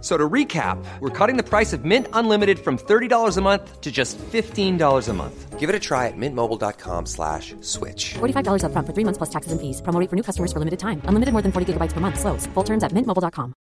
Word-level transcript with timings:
So 0.00 0.16
to 0.16 0.28
recap, 0.28 0.78
we're 1.00 1.10
cutting 1.10 1.36
the 1.36 1.42
price 1.42 1.72
of 1.72 1.84
Mint 1.84 2.06
Unlimited 2.12 2.60
from 2.60 2.78
$30 2.78 3.36
a 3.36 3.40
month 3.40 3.80
to 3.80 3.90
just 3.90 4.16
$15 4.18 5.08
a 5.08 5.12
month. 5.12 5.58
Give 5.58 5.68
it 5.68 5.74
a 5.74 5.80
try 5.80 6.06
at 6.06 6.16
mintmobile.com 6.16 7.06
slash 7.06 7.56
switch. 7.62 8.14
$45 8.14 8.62
up 8.62 8.70
front 8.70 8.86
for 8.86 8.92
three 8.92 9.02
months 9.02 9.18
plus 9.18 9.30
taxes 9.30 9.50
and 9.50 9.60
fees. 9.60 9.82
Promo 9.82 9.98
rate 9.98 10.08
for 10.08 10.14
new 10.14 10.22
customers 10.22 10.52
for 10.52 10.60
limited 10.60 10.78
time. 10.78 11.02
Unlimited 11.06 11.32
more 11.32 11.42
than 11.42 11.50
40 11.50 11.72
gigabytes 11.72 11.94
per 11.94 11.98
month. 11.98 12.20
Slows. 12.20 12.46
Full 12.54 12.62
terms 12.62 12.84
at 12.84 12.92
mintmobile.com. 12.92 13.54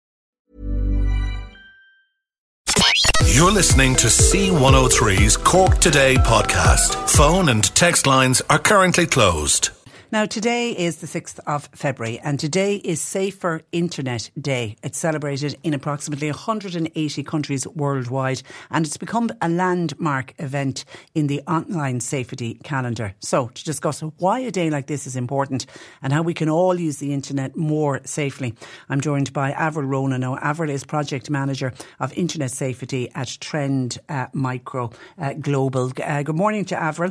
You're 3.29 3.53
listening 3.53 3.97
to 3.97 4.07
C103's 4.07 5.37
Cork 5.37 5.79
Today 5.79 6.17
podcast. 6.17 7.09
Phone 7.11 7.49
and 7.51 7.65
text 7.75 8.07
lines 8.07 8.41
are 8.49 8.59
currently 8.59 9.07
closed. 9.07 9.76
Now, 10.13 10.25
today 10.25 10.71
is 10.71 10.99
the 10.99 11.09
6th 11.09 11.41
of 11.49 11.69
February, 11.75 12.21
and 12.21 12.39
today 12.39 12.77
is 12.77 13.03
Safer 13.03 13.63
Internet 13.73 14.31
Day. 14.41 14.77
It's 14.85 14.99
celebrated 14.99 15.59
in 15.65 15.75
approximately 15.75 16.29
180 16.29 17.25
countries 17.25 17.67
worldwide, 17.67 18.41
and 18.71 18.87
it's 18.87 18.97
become 18.97 19.31
a 19.43 19.49
landmark 19.49 20.33
event 20.39 20.85
in 21.17 21.27
the 21.27 21.41
online 21.49 21.99
safety 21.99 22.55
calendar. 22.63 23.17
So, 23.19 23.49
to 23.49 23.65
discuss 23.65 24.01
why 24.01 24.39
a 24.39 24.53
day 24.53 24.71
like 24.71 24.87
this 24.87 25.09
is 25.09 25.17
important 25.17 25.67
and 26.01 26.13
how 26.13 26.23
we 26.23 26.35
can 26.35 26.49
all 26.49 26.79
use 26.79 26.99
the 26.99 27.13
internet 27.13 27.57
more 27.57 28.01
safely, 28.05 28.55
I'm 28.89 29.01
joined 29.01 29.33
by 29.33 29.51
Avril 29.51 29.89
Ronan. 29.89 30.21
Now, 30.21 30.37
Avril 30.37 30.71
is 30.71 30.85
project 30.85 31.31
manager 31.31 31.73
of 31.99 32.13
internet 32.13 32.53
safety 32.53 33.11
at 33.17 33.39
Trend 33.41 33.99
uh, 34.09 34.27
Micro 34.33 34.93
uh, 35.19 35.33
Global. 35.33 35.91
Uh, 36.01 36.23
good 36.23 36.37
morning 36.37 36.65
to 36.67 36.81
Avril. 36.81 37.11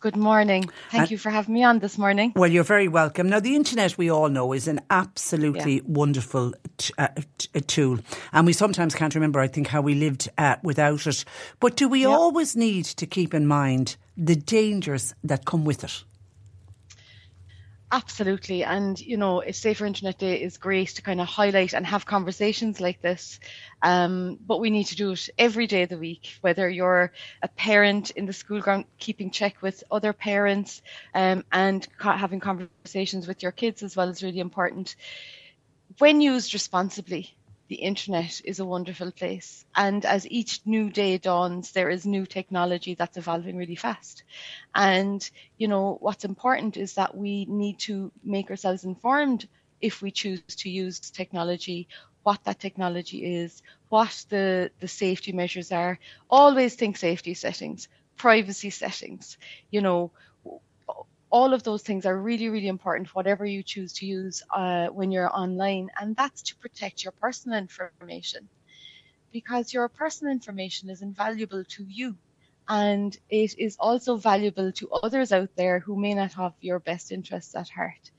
Good 0.00 0.16
morning. 0.16 0.64
Thank 0.90 1.02
And- 1.02 1.10
you 1.10 1.18
for 1.18 1.30
having 1.30 1.54
me 1.54 1.64
on 1.64 1.78
this 1.78 1.96
morning. 1.96 2.32
Well, 2.36 2.50
you're 2.50 2.64
very 2.64 2.86
welcome. 2.86 3.28
Now, 3.30 3.40
the 3.40 3.56
internet, 3.56 3.96
we 3.96 4.10
all 4.10 4.28
know, 4.28 4.52
is 4.52 4.68
an 4.68 4.80
absolutely 4.90 5.76
Yeah. 5.76 5.80
wonderful 5.86 6.52
t- 6.76 6.92
uh, 6.98 7.08
t- 7.38 7.48
uh, 7.54 7.60
tool. 7.66 7.98
And 8.32 8.46
we 8.46 8.52
sometimes 8.52 8.94
can't 8.94 9.14
remember, 9.14 9.40
I 9.40 9.48
think, 9.48 9.68
how 9.68 9.80
we 9.80 9.94
lived 9.94 10.28
uh, 10.36 10.56
without 10.62 11.06
it. 11.06 11.24
But 11.60 11.76
do 11.76 11.88
we 11.88 12.04
always 12.04 12.54
need 12.54 12.84
to 12.84 13.06
keep 13.06 13.32
in 13.32 13.46
mind 13.46 13.96
the 14.18 14.36
dangers 14.36 15.14
that 15.24 15.46
come 15.46 15.64
with 15.64 15.82
it? 15.82 16.04
Absolutely. 17.92 18.64
And, 18.64 18.98
you 18.98 19.16
know, 19.16 19.42
a 19.42 19.52
Safer 19.52 19.86
Internet 19.86 20.18
Day 20.18 20.42
is 20.42 20.56
great 20.58 20.88
to 20.96 21.02
kind 21.02 21.20
of 21.20 21.28
highlight 21.28 21.72
and 21.72 21.86
have 21.86 22.04
conversations 22.04 22.80
like 22.80 23.00
this. 23.00 23.38
Um, 23.80 24.38
but 24.44 24.58
we 24.60 24.70
need 24.70 24.84
to 24.86 24.96
do 24.96 25.12
it 25.12 25.28
every 25.38 25.68
day 25.68 25.82
of 25.82 25.90
the 25.90 25.98
week, 25.98 26.34
whether 26.40 26.68
you're 26.68 27.12
a 27.42 27.48
parent 27.48 28.10
in 28.10 28.26
the 28.26 28.32
school 28.32 28.60
ground, 28.60 28.86
keeping 28.98 29.30
check 29.30 29.62
with 29.62 29.84
other 29.90 30.12
parents 30.12 30.82
um, 31.14 31.44
and 31.52 31.86
co- 31.98 32.10
having 32.10 32.40
conversations 32.40 33.28
with 33.28 33.42
your 33.42 33.52
kids 33.52 33.82
as 33.84 33.94
well 33.96 34.08
is 34.08 34.22
really 34.22 34.40
important. 34.40 34.96
When 35.98 36.20
used 36.20 36.54
responsibly, 36.54 37.35
the 37.68 37.76
internet 37.76 38.40
is 38.44 38.60
a 38.60 38.64
wonderful 38.64 39.10
place. 39.10 39.64
And 39.74 40.04
as 40.04 40.26
each 40.28 40.60
new 40.64 40.90
day 40.90 41.18
dawns, 41.18 41.72
there 41.72 41.90
is 41.90 42.06
new 42.06 42.26
technology 42.26 42.94
that's 42.94 43.16
evolving 43.16 43.56
really 43.56 43.76
fast. 43.76 44.22
And, 44.74 45.28
you 45.58 45.68
know, 45.68 45.98
what's 46.00 46.24
important 46.24 46.76
is 46.76 46.94
that 46.94 47.16
we 47.16 47.46
need 47.46 47.78
to 47.80 48.12
make 48.24 48.50
ourselves 48.50 48.84
informed 48.84 49.48
if 49.80 50.02
we 50.02 50.10
choose 50.10 50.42
to 50.42 50.70
use 50.70 51.00
technology, 51.00 51.88
what 52.22 52.44
that 52.44 52.58
technology 52.58 53.36
is, 53.36 53.62
what 53.88 54.24
the, 54.28 54.70
the 54.80 54.88
safety 54.88 55.32
measures 55.32 55.72
are. 55.72 55.98
Always 56.30 56.74
think 56.74 56.96
safety 56.96 57.34
settings, 57.34 57.88
privacy 58.16 58.70
settings, 58.70 59.38
you 59.70 59.80
know, 59.80 60.10
all 61.36 61.52
of 61.52 61.62
those 61.62 61.82
things 61.82 62.06
are 62.06 62.18
really, 62.18 62.48
really 62.48 62.66
important, 62.66 63.14
whatever 63.14 63.44
you 63.44 63.62
choose 63.62 63.92
to 63.92 64.06
use 64.06 64.42
uh, 64.54 64.86
when 64.86 65.10
you're 65.10 65.30
online. 65.42 65.90
And 66.00 66.16
that's 66.16 66.40
to 66.48 66.56
protect 66.56 67.04
your 67.04 67.12
personal 67.12 67.58
information 67.58 68.48
because 69.32 69.74
your 69.74 69.86
personal 69.90 70.32
information 70.32 70.88
is 70.88 71.02
invaluable 71.02 71.62
to 71.76 71.84
you. 71.84 72.16
And 72.66 73.14
it 73.28 73.58
is 73.58 73.76
also 73.78 74.16
valuable 74.16 74.72
to 74.78 74.90
others 74.90 75.30
out 75.30 75.50
there 75.56 75.78
who 75.78 75.94
may 76.00 76.14
not 76.14 76.32
have 76.32 76.54
your 76.62 76.80
best 76.80 77.12
interests 77.12 77.54
at 77.54 77.68
heart. 77.68 78.10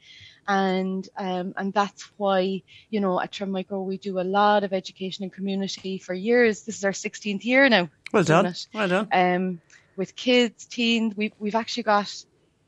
And 0.48 1.04
um, 1.18 1.54
and 1.58 1.74
that's 1.74 2.04
why 2.16 2.62
you 2.90 3.00
know 3.02 3.20
at 3.20 3.34
Trend 3.34 3.52
Micro 3.52 3.82
we 3.82 3.98
do 3.98 4.22
a 4.22 4.30
lot 4.40 4.64
of 4.64 4.72
education 4.72 5.24
and 5.24 5.34
community 5.34 5.98
for 5.98 6.14
years. 6.14 6.64
This 6.64 6.78
is 6.78 6.86
our 6.86 6.94
16th 6.94 7.44
year 7.44 7.68
now. 7.68 7.90
Well 8.14 8.24
done. 8.24 8.56
Well 8.74 8.88
done. 8.88 9.08
um, 9.12 9.62
with 9.98 10.16
kids, 10.16 10.66
teens. 10.66 11.18
We've, 11.18 11.34
we've 11.40 11.56
actually 11.56 11.84
got 11.84 12.10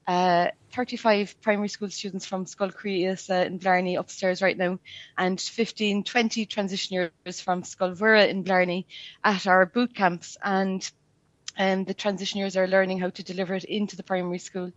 uh, 0.10 0.50
35 0.72 1.40
primary 1.40 1.70
school 1.70 1.90
students 1.92 2.26
from 2.26 2.46
Scoil 2.46 2.72
Chroí 2.72 3.02
Íosa 3.02 3.42
uh, 3.42 3.46
in 3.46 3.60
Blarney 3.60 3.96
upstairs 3.96 4.42
right 4.42 4.58
now, 4.58 4.80
and 5.16 5.40
15, 5.40 6.04
20 6.04 6.46
transition 6.48 6.96
years 6.96 7.42
from 7.42 7.62
Scoil 7.62 7.96
Mhuire 7.96 8.28
in 8.28 8.42
Blarney 8.42 8.88
at 9.24 9.46
our 9.46 9.68
boot 9.68 9.94
camps. 9.94 10.36
And 10.44 10.90
um, 11.60 11.84
the 11.84 11.94
transition 11.94 12.40
years 12.40 12.58
are 12.58 12.66
learning 12.68 13.00
how 13.00 13.12
to 13.12 13.24
deliver 13.24 13.54
it 13.54 13.66
into 13.66 13.98
the 13.98 14.04
primary 14.04 14.40
school. 14.40 14.72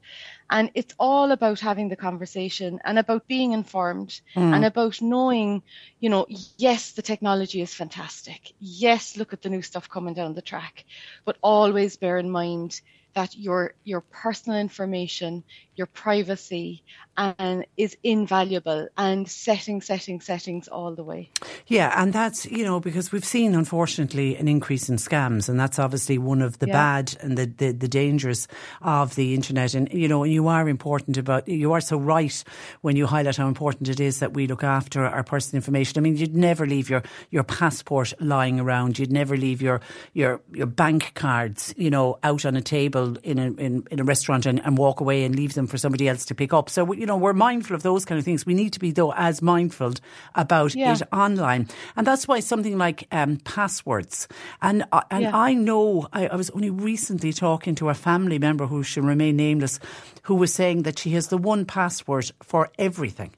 And 0.50 0.70
it's 0.74 0.94
all 0.98 1.30
about 1.30 1.60
having 1.60 1.88
the 1.88 1.96
conversation 1.96 2.80
and 2.84 2.98
about 2.98 3.26
being 3.26 3.52
informed 3.52 4.20
and 4.36 4.66
about 4.66 5.00
knowing, 5.00 5.62
you 5.98 6.10
know, 6.10 6.26
yes, 6.58 6.92
the 6.92 7.02
technology 7.02 7.62
is 7.62 7.72
fantastic. 7.72 8.52
Yes, 8.60 9.16
look 9.16 9.32
at 9.32 9.40
the 9.40 9.48
new 9.48 9.62
stuff 9.62 9.88
coming 9.88 10.12
down 10.12 10.34
the 10.34 10.42
track, 10.42 10.84
but 11.24 11.38
always 11.42 11.96
bear 11.96 12.18
in 12.18 12.30
mind 12.30 12.82
that 13.14 13.36
your 13.36 13.74
your 13.84 14.00
personal 14.00 14.58
information, 14.58 15.44
your 15.76 15.86
privacy, 15.86 16.82
and 17.16 17.66
is 17.76 17.96
invaluable. 18.02 18.88
And 18.96 19.28
setting, 19.28 19.80
setting, 19.80 20.20
settings 20.20 20.68
all 20.68 20.94
the 20.94 21.04
way. 21.04 21.30
Yeah, 21.66 21.92
and 22.00 22.12
that's, 22.12 22.46
you 22.46 22.64
know, 22.64 22.80
because 22.80 23.12
we've 23.12 23.24
seen, 23.24 23.54
unfortunately, 23.54 24.36
an 24.36 24.48
increase 24.48 24.88
in 24.88 24.96
scams, 24.96 25.48
and 25.48 25.58
that's 25.58 25.78
obviously 25.78 26.18
one 26.18 26.42
of 26.42 26.58
the 26.58 26.66
Yeah. 26.66 26.72
bad 26.72 27.16
and 27.20 27.36
the, 27.36 27.46
the, 27.46 27.72
the 27.72 27.88
dangers 27.88 28.48
of 28.80 29.14
the 29.14 29.34
internet. 29.34 29.74
And, 29.74 29.92
you 29.92 30.08
know, 30.08 30.22
and 30.24 30.32
you 30.32 30.48
are 30.48 30.68
important 30.68 31.16
about, 31.16 31.48
you 31.48 31.72
are 31.72 31.80
so 31.80 31.98
right 31.98 32.42
when 32.80 32.96
you 32.96 33.06
highlight 33.06 33.36
how 33.36 33.48
important 33.48 33.88
it 33.88 34.00
is 34.00 34.18
that 34.20 34.34
we 34.34 34.46
look 34.46 34.64
after 34.64 35.04
our 35.04 35.22
personal 35.22 35.58
information. 35.58 35.98
I 35.98 36.00
mean, 36.00 36.16
you'd 36.16 36.36
never 36.36 36.66
leave 36.66 36.90
your, 36.90 37.02
your 37.30 37.44
passport 37.44 38.12
lying 38.20 38.60
around, 38.60 38.98
you'd 38.98 39.12
never 39.12 39.36
leave 39.36 39.62
your, 39.62 39.80
your, 40.12 40.40
your 40.52 40.66
bank 40.66 41.12
cards, 41.14 41.74
you 41.76 41.90
know, 41.90 42.18
out 42.22 42.44
on 42.44 42.56
a 42.56 42.62
table 42.62 43.01
in 43.22 43.38
a, 43.38 43.46
in, 43.52 43.86
in 43.90 44.00
a 44.00 44.04
restaurant 44.04 44.46
and, 44.46 44.60
and 44.64 44.78
walk 44.78 45.00
away 45.00 45.24
and 45.24 45.34
leave 45.34 45.54
them 45.54 45.66
for 45.66 45.78
somebody 45.78 46.08
else 46.08 46.24
to 46.26 46.34
pick 46.34 46.52
up. 46.52 46.68
So, 46.70 46.92
you 46.92 47.06
know, 47.06 47.16
we're 47.16 47.32
mindful 47.32 47.74
of 47.76 47.82
those 47.82 48.04
kind 48.04 48.18
of 48.18 48.24
things. 48.24 48.46
We 48.46 48.54
need 48.54 48.72
to 48.72 48.80
be, 48.80 48.90
though, 48.92 49.12
as 49.14 49.42
mindful 49.42 49.94
about 50.34 50.74
Yeah. 50.74 50.92
it 50.94 51.02
online. 51.12 51.68
And 51.96 52.06
that's 52.06 52.26
why 52.28 52.40
something 52.40 52.78
like 52.78 53.06
um, 53.12 53.38
passwords. 53.44 54.28
And, 54.60 54.84
I 54.92 55.02
and 55.10 55.22
Yeah. 55.22 55.36
I 55.36 55.54
know, 55.54 56.08
I, 56.12 56.28
I 56.28 56.36
was 56.36 56.50
only 56.50 56.70
recently 56.70 57.32
talking 57.32 57.74
to 57.76 57.88
a 57.88 57.94
family 57.94 58.38
member 58.38 58.66
who 58.66 58.82
should 58.82 59.04
remain 59.04 59.36
nameless, 59.36 59.78
who 60.22 60.34
was 60.34 60.52
saying 60.52 60.82
that 60.84 60.98
she 60.98 61.10
has 61.10 61.28
the 61.28 61.38
one 61.38 61.64
password 61.64 62.30
for 62.42 62.70
everything. 62.78 63.32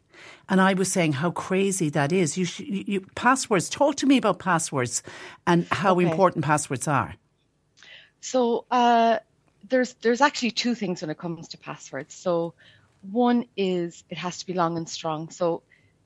And 0.49 0.61
I 0.61 0.75
was 0.75 0.93
saying 0.93 1.15
how 1.15 1.31
crazy 1.31 1.89
that 1.91 2.13
is. 2.13 2.37
You, 2.37 2.45
sh- 2.45 2.61
you, 2.61 2.85
you 2.87 3.01
passwords. 3.15 3.69
Talk 3.71 3.97
to 3.97 4.07
me 4.07 4.17
about 4.19 4.39
passwords 4.39 5.03
and 5.47 5.67
how 5.71 5.97
Okay. 5.97 6.11
important 6.11 6.45
passwords 6.45 6.87
are. 6.87 7.15
So 8.21 8.65
uh, 8.71 9.19
there's 9.69 9.95
there's 9.95 10.21
actually 10.21 10.51
two 10.51 10.75
things 10.75 11.01
when 11.01 11.11
it 11.11 11.19
comes 11.19 11.49
to 11.49 11.59
passwords. 11.59 12.15
So 12.15 12.55
one 13.11 13.47
is 13.57 14.05
it 14.09 14.19
has 14.19 14.39
to 14.39 14.47
be 14.47 14.55
long 14.55 14.77
and 14.77 14.89
strong. 14.89 15.31
So 15.31 15.63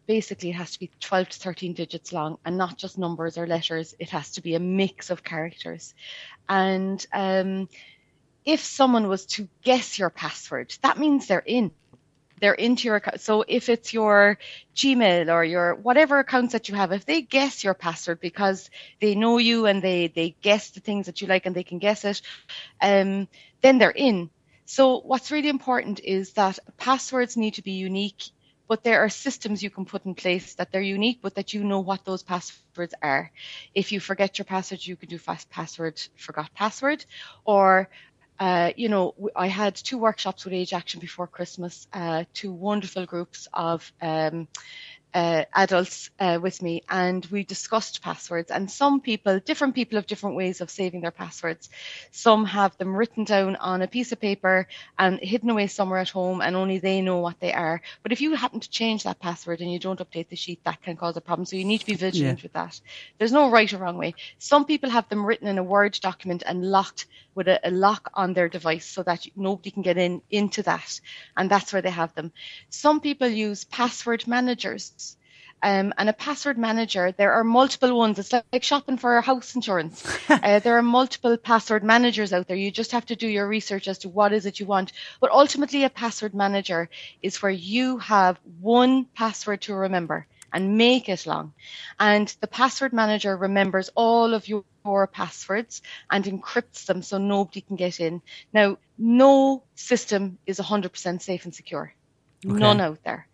basically 0.06 0.50
it 0.50 0.54
has 0.54 0.72
to 0.72 0.80
be 0.80 0.90
12 1.00 1.28
to 1.28 1.38
13 1.38 1.74
digits 1.74 2.12
long 2.12 2.38
and 2.44 2.56
not 2.56 2.78
just 2.78 2.98
numbers 2.98 3.38
or 3.38 3.46
letters. 3.46 3.94
It 3.98 4.10
has 4.10 4.32
to 4.32 4.40
be 4.40 4.54
a 4.54 4.60
mix 4.60 5.10
of 5.10 5.22
characters. 5.22 5.94
And 6.48 7.04
um, 7.12 7.68
if 8.44 8.60
someone 8.60 9.08
was 9.08 9.26
to 9.26 9.48
guess 9.62 9.98
your 9.98 10.10
password, 10.10 10.74
that 10.82 10.98
means 10.98 11.26
they're 11.26 11.38
in. 11.40 11.70
They're 12.40 12.54
into 12.54 12.88
your 12.88 12.96
account. 12.96 13.20
So 13.20 13.44
if 13.46 13.68
it's 13.68 13.92
your 13.92 14.38
Gmail 14.76 15.32
or 15.32 15.44
your 15.44 15.74
whatever 15.74 16.18
accounts 16.18 16.52
that 16.52 16.68
you 16.68 16.74
have, 16.74 16.92
if 16.92 17.04
they 17.04 17.22
guess 17.22 17.64
your 17.64 17.74
password 17.74 18.20
because 18.20 18.70
they 19.00 19.14
know 19.14 19.38
you 19.38 19.66
and 19.66 19.82
they 19.82 20.08
they 20.08 20.36
guess 20.42 20.70
the 20.70 20.80
things 20.80 21.06
that 21.06 21.20
you 21.20 21.26
like 21.26 21.46
and 21.46 21.54
they 21.54 21.64
can 21.64 21.78
guess 21.78 22.04
it, 22.04 22.22
um, 22.80 23.28
then 23.62 23.78
they're 23.78 23.90
in. 23.90 24.30
So 24.66 25.00
what's 25.00 25.30
really 25.30 25.48
important 25.48 26.00
is 26.04 26.32
that 26.34 26.58
passwords 26.76 27.36
need 27.36 27.54
to 27.54 27.62
be 27.62 27.72
unique, 27.72 28.22
but 28.68 28.84
there 28.84 29.00
are 29.00 29.08
systems 29.08 29.62
you 29.62 29.70
can 29.70 29.86
put 29.86 30.04
in 30.04 30.14
place 30.14 30.54
that 30.56 30.70
they're 30.70 30.82
unique, 30.82 31.20
but 31.22 31.36
that 31.36 31.54
you 31.54 31.64
know 31.64 31.80
what 31.80 32.04
those 32.04 32.22
passwords 32.22 32.94
are. 33.02 33.32
If 33.74 33.92
you 33.92 34.00
forget 34.00 34.38
your 34.38 34.44
password, 34.44 34.86
you 34.86 34.96
can 34.96 35.08
do 35.08 35.18
fast 35.18 35.48
password, 35.48 35.98
forgot 36.16 36.52
password, 36.52 37.04
or 37.46 37.88
uh, 38.38 38.72
you 38.76 38.88
know, 38.88 39.14
I 39.34 39.48
had 39.48 39.74
two 39.74 39.98
workshops 39.98 40.44
with 40.44 40.54
Age 40.54 40.72
Action 40.72 41.00
before 41.00 41.26
Christmas, 41.26 41.88
uh, 41.92 42.24
two 42.34 42.52
wonderful 42.52 43.04
groups 43.06 43.48
of 43.52 43.92
um, 44.00 44.48
uh, 45.14 45.44
adults 45.54 46.10
uh, 46.20 46.38
with 46.40 46.62
me 46.62 46.82
and 46.88 47.24
we 47.26 47.44
discussed 47.44 48.02
passwords. 48.02 48.50
And 48.50 48.70
some 48.70 49.00
people 49.00 49.40
different 49.40 49.74
people 49.74 49.96
have 49.96 50.06
different 50.06 50.36
ways 50.36 50.60
of 50.60 50.70
saving 50.70 51.00
their 51.00 51.10
passwords. 51.10 51.68
Some 52.10 52.44
have 52.44 52.76
them 52.78 52.94
written 52.94 53.24
down 53.24 53.56
on 53.56 53.82
a 53.82 53.88
piece 53.88 54.12
of 54.12 54.20
paper 54.20 54.66
and 54.98 55.18
hidden 55.18 55.50
away 55.50 55.66
somewhere 55.66 56.00
at 56.00 56.10
home 56.10 56.40
and 56.40 56.56
only 56.56 56.78
they 56.78 57.00
know 57.00 57.18
what 57.18 57.40
they 57.40 57.52
are. 57.52 57.80
But 58.02 58.12
if 58.12 58.20
you 58.20 58.34
happen 58.34 58.60
to 58.60 58.70
change 58.70 59.04
that 59.04 59.20
password 59.20 59.60
and 59.60 59.72
you 59.72 59.78
don't 59.78 60.00
update 60.00 60.28
the 60.28 60.36
sheet 60.36 60.62
that 60.64 60.82
can 60.82 60.96
cause 60.96 61.16
a 61.16 61.20
problem. 61.20 61.46
So 61.46 61.56
you 61.56 61.64
need 61.64 61.78
to 61.78 61.86
be 61.86 61.94
vigilant 61.94 62.40
yeah. 62.40 62.42
with 62.42 62.52
that. 62.52 62.80
There's 63.18 63.32
no 63.32 63.50
right 63.50 63.72
or 63.72 63.78
wrong 63.78 63.98
way. 63.98 64.14
Some 64.38 64.64
people 64.64 64.90
have 64.90 65.08
them 65.08 65.24
written 65.24 65.48
in 65.48 65.58
a 65.58 65.62
word 65.62 65.98
document 66.00 66.42
and 66.46 66.70
locked 66.70 67.06
with 67.34 67.48
a, 67.48 67.68
a 67.68 67.70
lock 67.70 68.10
on 68.14 68.34
their 68.34 68.48
device 68.48 68.84
so 68.84 69.02
that 69.04 69.26
nobody 69.36 69.70
can 69.70 69.82
get 69.82 69.96
in 69.96 70.22
into 70.30 70.62
that. 70.64 71.00
And 71.36 71.50
that's 71.50 71.72
where 71.72 71.82
they 71.82 71.90
have 71.90 72.14
them. 72.14 72.32
Some 72.68 73.00
people 73.00 73.28
use 73.28 73.64
password 73.64 74.26
managers 74.26 75.07
um, 75.62 75.92
and 75.98 76.08
a 76.08 76.12
password 76.12 76.56
manager, 76.56 77.12
there 77.12 77.32
are 77.32 77.44
multiple 77.44 77.96
ones. 77.96 78.18
It's 78.18 78.32
like 78.32 78.62
shopping 78.62 78.96
for 78.96 79.20
house 79.20 79.54
insurance. 79.54 80.04
uh, 80.28 80.60
there 80.60 80.78
are 80.78 80.82
multiple 80.82 81.36
password 81.36 81.82
managers 81.82 82.32
out 82.32 82.46
there. 82.46 82.56
You 82.56 82.70
just 82.70 82.92
have 82.92 83.06
to 83.06 83.16
do 83.16 83.26
your 83.26 83.48
research 83.48 83.88
as 83.88 83.98
to 83.98 84.08
what 84.08 84.32
is 84.32 84.46
it 84.46 84.60
you 84.60 84.66
want. 84.66 84.92
But 85.20 85.32
ultimately, 85.32 85.84
a 85.84 85.90
password 85.90 86.34
manager 86.34 86.88
is 87.22 87.42
where 87.42 87.52
you 87.52 87.98
have 87.98 88.38
one 88.60 89.06
password 89.06 89.62
to 89.62 89.74
remember 89.74 90.26
and 90.52 90.78
make 90.78 91.08
it 91.08 91.26
long. 91.26 91.52
And 91.98 92.34
the 92.40 92.46
password 92.46 92.92
manager 92.92 93.36
remembers 93.36 93.90
all 93.94 94.34
of 94.34 94.48
your 94.48 94.64
passwords 95.08 95.82
and 96.10 96.24
encrypts 96.24 96.86
them 96.86 97.02
so 97.02 97.18
nobody 97.18 97.60
can 97.60 97.76
get 97.76 98.00
in. 98.00 98.22
Now, 98.52 98.78
no 98.96 99.64
system 99.74 100.38
is 100.46 100.58
100% 100.58 101.20
safe 101.20 101.44
and 101.44 101.54
secure. 101.54 101.92
Okay. 102.46 102.54
None 102.58 102.80
out 102.80 103.02
there 103.04 103.28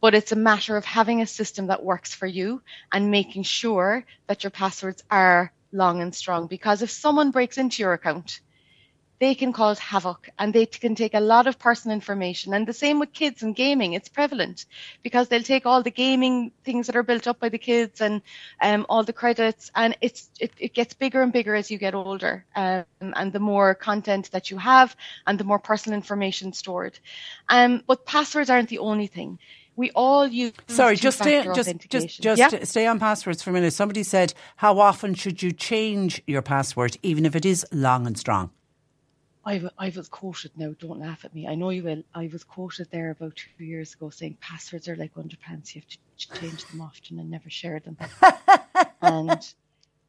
but 0.00 0.14
it's 0.14 0.32
a 0.32 0.36
matter 0.36 0.76
of 0.76 0.84
having 0.84 1.22
a 1.22 1.26
system 1.26 1.68
that 1.68 1.84
works 1.84 2.14
for 2.14 2.26
you 2.26 2.62
and 2.92 3.10
making 3.10 3.42
sure 3.42 4.04
that 4.26 4.44
your 4.44 4.50
passwords 4.50 5.02
are 5.10 5.52
long 5.72 6.00
and 6.02 6.14
strong. 6.14 6.46
Because 6.46 6.82
if 6.82 6.90
someone 6.90 7.30
breaks 7.30 7.58
into 7.58 7.82
your 7.82 7.92
account, 7.92 8.40
they 9.18 9.34
can 9.34 9.52
cause 9.52 9.78
havoc 9.78 10.28
and 10.38 10.52
they 10.52 10.66
can 10.66 10.94
take 10.94 11.14
a 11.14 11.20
lot 11.20 11.46
of 11.46 11.58
personal 11.58 11.94
information. 11.94 12.52
And 12.52 12.66
the 12.66 12.74
same 12.74 12.98
with 12.98 13.12
kids 13.14 13.42
and 13.42 13.56
gaming, 13.56 13.94
it's 13.94 14.10
prevalent 14.10 14.66
because 15.02 15.28
they'll 15.28 15.42
take 15.42 15.64
all 15.64 15.82
the 15.82 15.90
gaming 15.90 16.52
things 16.64 16.86
that 16.86 16.96
are 16.96 17.02
built 17.02 17.26
up 17.26 17.40
by 17.40 17.48
the 17.48 17.58
kids 17.58 18.00
and 18.00 18.20
um, 18.60 18.84
all 18.88 19.04
the 19.04 19.14
credits, 19.14 19.70
and 19.74 19.96
it's 20.02 20.30
it, 20.38 20.52
it, 20.58 20.74
gets 20.74 20.92
bigger 20.92 21.22
and 21.22 21.32
bigger 21.32 21.54
as 21.54 21.70
you 21.70 21.78
get 21.78 21.94
older. 21.94 22.44
Um, 22.54 22.84
and 23.00 23.32
the 23.32 23.40
more 23.40 23.74
content 23.74 24.30
that 24.32 24.50
you 24.50 24.58
have, 24.58 24.94
and 25.26 25.38
the 25.38 25.44
more 25.44 25.58
personal 25.58 25.96
information 25.96 26.52
stored. 26.52 26.98
Um, 27.48 27.82
but 27.86 28.04
passwords 28.04 28.50
aren't 28.50 28.68
the 28.68 28.80
only 28.80 29.06
thing 29.06 29.38
we 29.76 29.90
all 29.90 30.26
use 30.26 30.52
sorry 30.66 30.96
just 30.96 31.18
stay 31.18 31.44
just 31.54 31.88
just 31.88 32.20
just 32.20 32.38
yeah? 32.38 32.64
stay 32.64 32.86
on 32.86 32.98
passwords 32.98 33.42
for 33.42 33.50
a 33.50 33.52
minute. 33.52 33.72
Somebody 33.72 34.02
said 34.02 34.34
how 34.56 34.78
often 34.78 35.14
should 35.14 35.42
you 35.42 35.52
change 35.52 36.22
your 36.26 36.42
password 36.42 36.96
even 37.02 37.24
if 37.26 37.36
it 37.36 37.44
is 37.44 37.64
long 37.70 38.06
and 38.06 38.18
strong? 38.18 38.50
I, 39.44 39.62
I 39.78 39.92
was 39.94 40.08
quoted 40.08 40.50
now 40.56 40.74
don't 40.78 40.98
laugh 40.98 41.24
at 41.24 41.32
me. 41.32 41.46
I 41.46 41.54
know 41.54 41.70
you 41.70 41.84
will. 41.84 42.02
I 42.12 42.28
was 42.32 42.42
quoted 42.42 42.88
there 42.90 43.10
about 43.10 43.36
two 43.36 43.64
years 43.64 43.94
ago 43.94 44.10
saying 44.10 44.38
passwords 44.40 44.88
are 44.88 44.96
like 44.96 45.14
underpants. 45.14 45.74
You 45.74 45.82
have 45.82 45.88
to 45.88 46.40
change 46.40 46.66
them 46.66 46.80
often 46.80 47.20
and 47.20 47.30
never 47.30 47.48
share 47.48 47.78
them. 47.78 47.96
And 49.02 49.54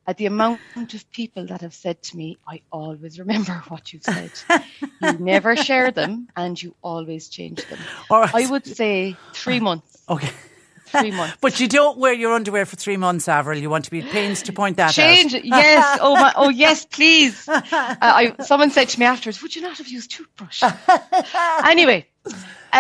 at 0.07 0.15
the 0.15 0.25
amount 0.25 0.61
of 0.93 1.11
people 1.11 1.45
that 1.47 1.61
have 1.61 1.73
said 1.73 2.01
to 2.01 2.17
me, 2.17 2.37
I 2.47 2.61
always 2.71 3.19
remember 3.19 3.51
what 3.67 3.91
you've 3.91 4.03
said. 4.03 4.31
you 5.01 5.13
never 5.19 5.55
share 5.57 5.91
them 5.91 6.29
and 6.35 6.61
you 6.61 6.73
always 6.81 7.27
change 7.27 7.63
them. 7.67 7.79
Right. 8.09 8.33
I 8.33 8.49
would 8.49 8.65
say 8.65 9.17
three 9.33 9.59
months. 9.59 10.01
Okay. 10.09 10.29
Three 10.85 11.11
months. 11.11 11.35
but 11.41 11.59
you 11.59 11.67
don't 11.67 11.97
wear 11.97 12.13
your 12.13 12.33
underwear 12.33 12.65
for 12.65 12.77
three 12.77 12.95
months, 12.95 13.27
Avril. 13.27 13.59
You 13.59 13.69
want 13.69 13.83
to 13.85 13.91
be 13.91 14.01
pains 14.01 14.43
to 14.43 14.53
point 14.53 14.77
that 14.77 14.93
Change, 14.93 15.35
out. 15.35 15.43
yes. 15.43 15.99
Oh, 16.01 16.15
my, 16.15 16.31
oh, 16.37 16.47
yes, 16.47 16.85
please. 16.85 17.47
Uh, 17.49 17.61
I, 17.99 18.33
someone 18.43 18.71
said 18.71 18.87
to 18.89 18.99
me 18.99 19.05
afterwards, 19.05 19.41
would 19.41 19.53
you 19.53 19.61
not 19.61 19.77
have 19.77 19.89
used 19.89 20.11
toothbrush? 20.11 20.63
anyway. 21.65 22.07
Um, 22.25 22.33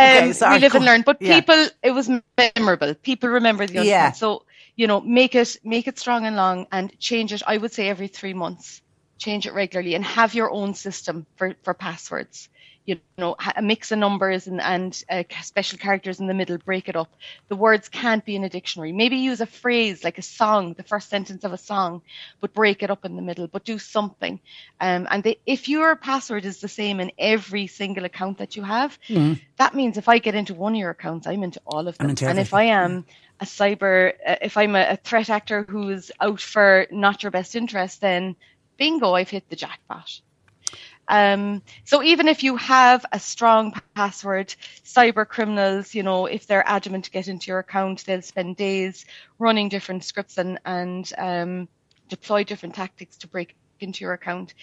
okay, 0.03 0.33
sorry, 0.33 0.55
we 0.55 0.61
live 0.61 0.75
and 0.75 0.85
learn, 0.85 1.01
but 1.01 1.21
yeah. 1.21 1.39
people, 1.39 1.65
it 1.83 1.91
was 1.91 2.09
memorable. 2.55 2.93
People 2.93 3.29
remember 3.29 3.65
the 3.65 3.85
yeah. 3.85 4.11
So 4.11 4.43
you 4.77 4.87
know, 4.87 5.01
make 5.01 5.35
it 5.35 5.57
make 5.63 5.87
it 5.87 5.99
strong 5.99 6.25
and 6.25 6.37
long 6.37 6.67
and 6.71 6.97
change 6.99 7.33
it. 7.33 7.41
I 7.45 7.57
would 7.57 7.73
say 7.73 7.89
every 7.89 8.07
three 8.07 8.33
months, 8.33 8.81
change 9.17 9.45
it 9.45 9.53
regularly 9.53 9.95
and 9.95 10.05
have 10.05 10.35
your 10.35 10.49
own 10.51 10.75
system 10.75 11.25
for 11.35 11.55
for 11.63 11.73
passwords. 11.73 12.47
You 12.85 13.01
know, 13.17 13.35
a 13.57 13.61
mix 13.61 13.91
of 13.91 13.99
numbers 13.99 14.47
and 14.47 14.61
and 14.61 15.03
uh, 15.09 15.23
special 15.41 15.77
characters 15.77 16.21
in 16.21 16.27
the 16.27 16.33
middle. 16.33 16.57
Break 16.57 16.87
it 16.87 16.95
up. 16.95 17.09
The 17.49 17.55
words 17.57 17.89
can't 17.89 18.23
be 18.23 18.35
in 18.37 18.45
a 18.45 18.49
dictionary. 18.49 18.93
Maybe 18.93 19.17
use 19.17 19.41
a 19.41 19.45
phrase 19.45 20.05
like 20.05 20.17
a 20.17 20.21
song, 20.21 20.73
the 20.73 20.83
first 20.83 21.09
sentence 21.09 21.43
of 21.43 21.51
a 21.51 21.57
song, 21.57 22.01
but 22.39 22.53
break 22.53 22.83
it 22.83 22.89
up 22.89 23.03
in 23.03 23.17
the 23.17 23.21
middle. 23.21 23.47
But 23.47 23.65
do 23.65 23.77
something. 23.77 24.39
Um, 24.79 25.05
and 25.11 25.21
they, 25.21 25.37
if 25.45 25.67
your 25.67 25.97
password 25.97 26.45
is 26.45 26.61
the 26.61 26.69
same 26.69 27.01
in 27.01 27.11
every 27.17 27.67
single 27.67 28.05
account 28.05 28.37
that 28.37 28.55
you 28.55 28.63
have, 28.63 28.97
mm-hmm. 29.09 29.33
that 29.57 29.75
means 29.75 29.97
if 29.97 30.07
I 30.07 30.19
get 30.19 30.35
into 30.35 30.53
one 30.53 30.73
of 30.73 30.79
your 30.79 30.91
accounts, 30.91 31.27
I'm 31.27 31.43
into 31.43 31.59
all 31.65 31.89
of 31.89 31.97
them. 31.97 32.07
And 32.09 32.39
if 32.39 32.53
I 32.53 32.63
am 32.63 33.05
a 33.39 33.45
cyber, 33.45 34.13
uh, 34.25 34.35
if 34.41 34.57
I'm 34.57 34.75
a, 34.75 34.97
threat 34.97 35.29
actor 35.29 35.65
who's 35.67 36.11
out 36.19 36.41
for 36.41 36.87
not 36.91 37.23
your 37.23 37.31
best 37.31 37.55
interest, 37.55 38.01
then 38.01 38.35
bingo, 38.77 39.13
I've 39.13 39.29
hit 39.29 39.49
the 39.49 39.55
jackpot. 39.55 40.21
Um, 41.09 41.61
so 41.85 42.03
even 42.03 42.27
if 42.27 42.43
you 42.43 42.57
have 42.57 43.05
a 43.11 43.19
strong 43.19 43.73
password, 43.95 44.53
cyber 44.83 45.25
criminals, 45.25 45.95
you 45.95 46.03
know, 46.03 46.25
if 46.25 46.47
they're 46.47 46.67
adamant 46.67 47.05
to 47.05 47.11
get 47.11 47.27
into 47.27 47.47
your 47.47 47.59
account, 47.59 48.03
they'll 48.05 48.21
spend 48.21 48.57
days 48.57 49.05
running 49.39 49.69
different 49.69 50.03
scripts 50.03 50.37
and, 50.37 50.59
and 50.65 51.11
um, 51.17 51.69
deploy 52.09 52.43
different 52.43 52.75
tactics 52.75 53.17
to 53.17 53.27
break 53.27 53.55
into 53.79 54.03
your 54.03 54.13
account. 54.13 54.53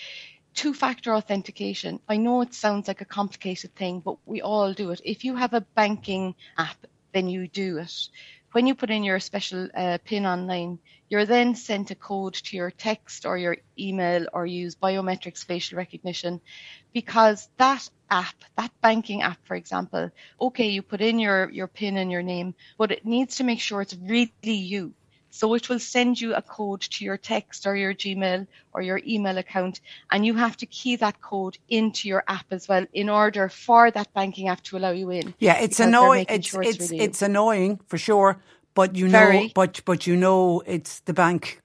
Two 0.53 0.75
factor 0.75 1.15
authentication. 1.15 1.99
I 2.09 2.19
know 2.19 2.43
it 2.43 2.55
sounds 2.55 2.89
like 2.89 3.01
a 3.01 3.07
complicated 3.07 3.75
thing, 3.75 4.01
but 4.01 4.19
we 4.27 4.43
all 4.43 4.73
do 4.73 4.91
it. 4.91 5.01
If 5.05 5.25
you 5.25 5.37
have 5.37 5.55
a 5.55 5.63
banking 5.75 6.35
app, 6.59 6.77
then 7.13 7.29
you 7.29 7.49
do 7.49 7.79
it 7.79 8.09
when 8.55 8.69
you 8.69 8.75
put 8.77 8.91
in 8.91 9.03
your 9.03 9.19
special 9.19 9.69
uh, 9.75 9.99
PIN 10.05 10.27
online, 10.27 10.79
you're 11.09 11.27
then 11.27 11.57
sent 11.57 11.91
a 11.91 11.97
code 11.97 12.35
to 12.35 12.57
your 12.57 12.71
text 12.71 13.27
or 13.27 13.37
your 13.37 13.57
email 13.77 14.27
or 14.33 14.47
use 14.47 14.77
biometrics 14.77 15.45
facial 15.45 15.77
recognition 15.77 16.41
because 16.93 17.49
that 17.57 17.91
app, 18.11 18.37
that 18.57 18.71
banking 18.81 19.23
app, 19.23 19.39
for 19.45 19.57
example, 19.57 20.09
okay, 20.41 20.69
you 20.69 20.83
put 20.83 21.01
in 21.01 21.19
your, 21.19 21.51
your 21.51 21.67
PIN 21.67 21.97
and 21.97 22.13
your 22.13 22.23
name, 22.23 22.55
but 22.79 22.93
it 22.93 23.05
needs 23.05 23.37
to 23.37 23.45
make 23.45 23.59
sure 23.59 23.83
it's 23.83 23.97
really 23.97 24.31
you. 24.45 24.95
So 25.35 25.53
it 25.55 25.69
will 25.69 25.81
send 25.81 26.21
you 26.21 26.33
a 26.33 26.41
code 26.41 26.83
to 26.83 27.05
your 27.05 27.17
text 27.17 27.67
or 27.67 27.75
your 27.75 27.93
Gmail 27.93 28.47
or 28.73 28.83
your 28.83 29.01
email 29.05 29.37
account, 29.37 29.81
and 30.13 30.25
you 30.25 30.35
have 30.35 30.57
to 30.59 30.67
key 30.67 30.95
that 30.95 31.21
code 31.21 31.59
into 31.69 32.07
your 32.07 32.23
app 32.29 32.47
as 32.53 32.69
well 32.69 32.87
in 32.93 33.09
order 33.09 33.49
for 33.49 33.91
that 33.91 34.15
banking 34.15 34.47
app 34.47 34.63
to 34.63 34.77
allow 34.77 34.93
you 34.93 35.11
in. 35.11 35.35
Yeah, 35.41 35.59
it's 35.59 35.81
annoying. 35.81 36.27
It's 36.29 36.47
sure 36.47 36.63
it's 36.63 36.77
it's, 36.77 36.91
really 36.93 37.05
it's 37.05 37.21
annoying 37.21 37.81
for 37.89 37.99
sure, 37.99 38.41
but 38.75 38.95
you 38.95 39.09
Very. 39.09 39.47
know, 39.47 39.49
but 39.57 39.81
but 39.85 40.07
you 40.07 40.15
know, 40.15 40.63
it's 40.67 41.01
the 41.01 41.13
bank 41.13 41.61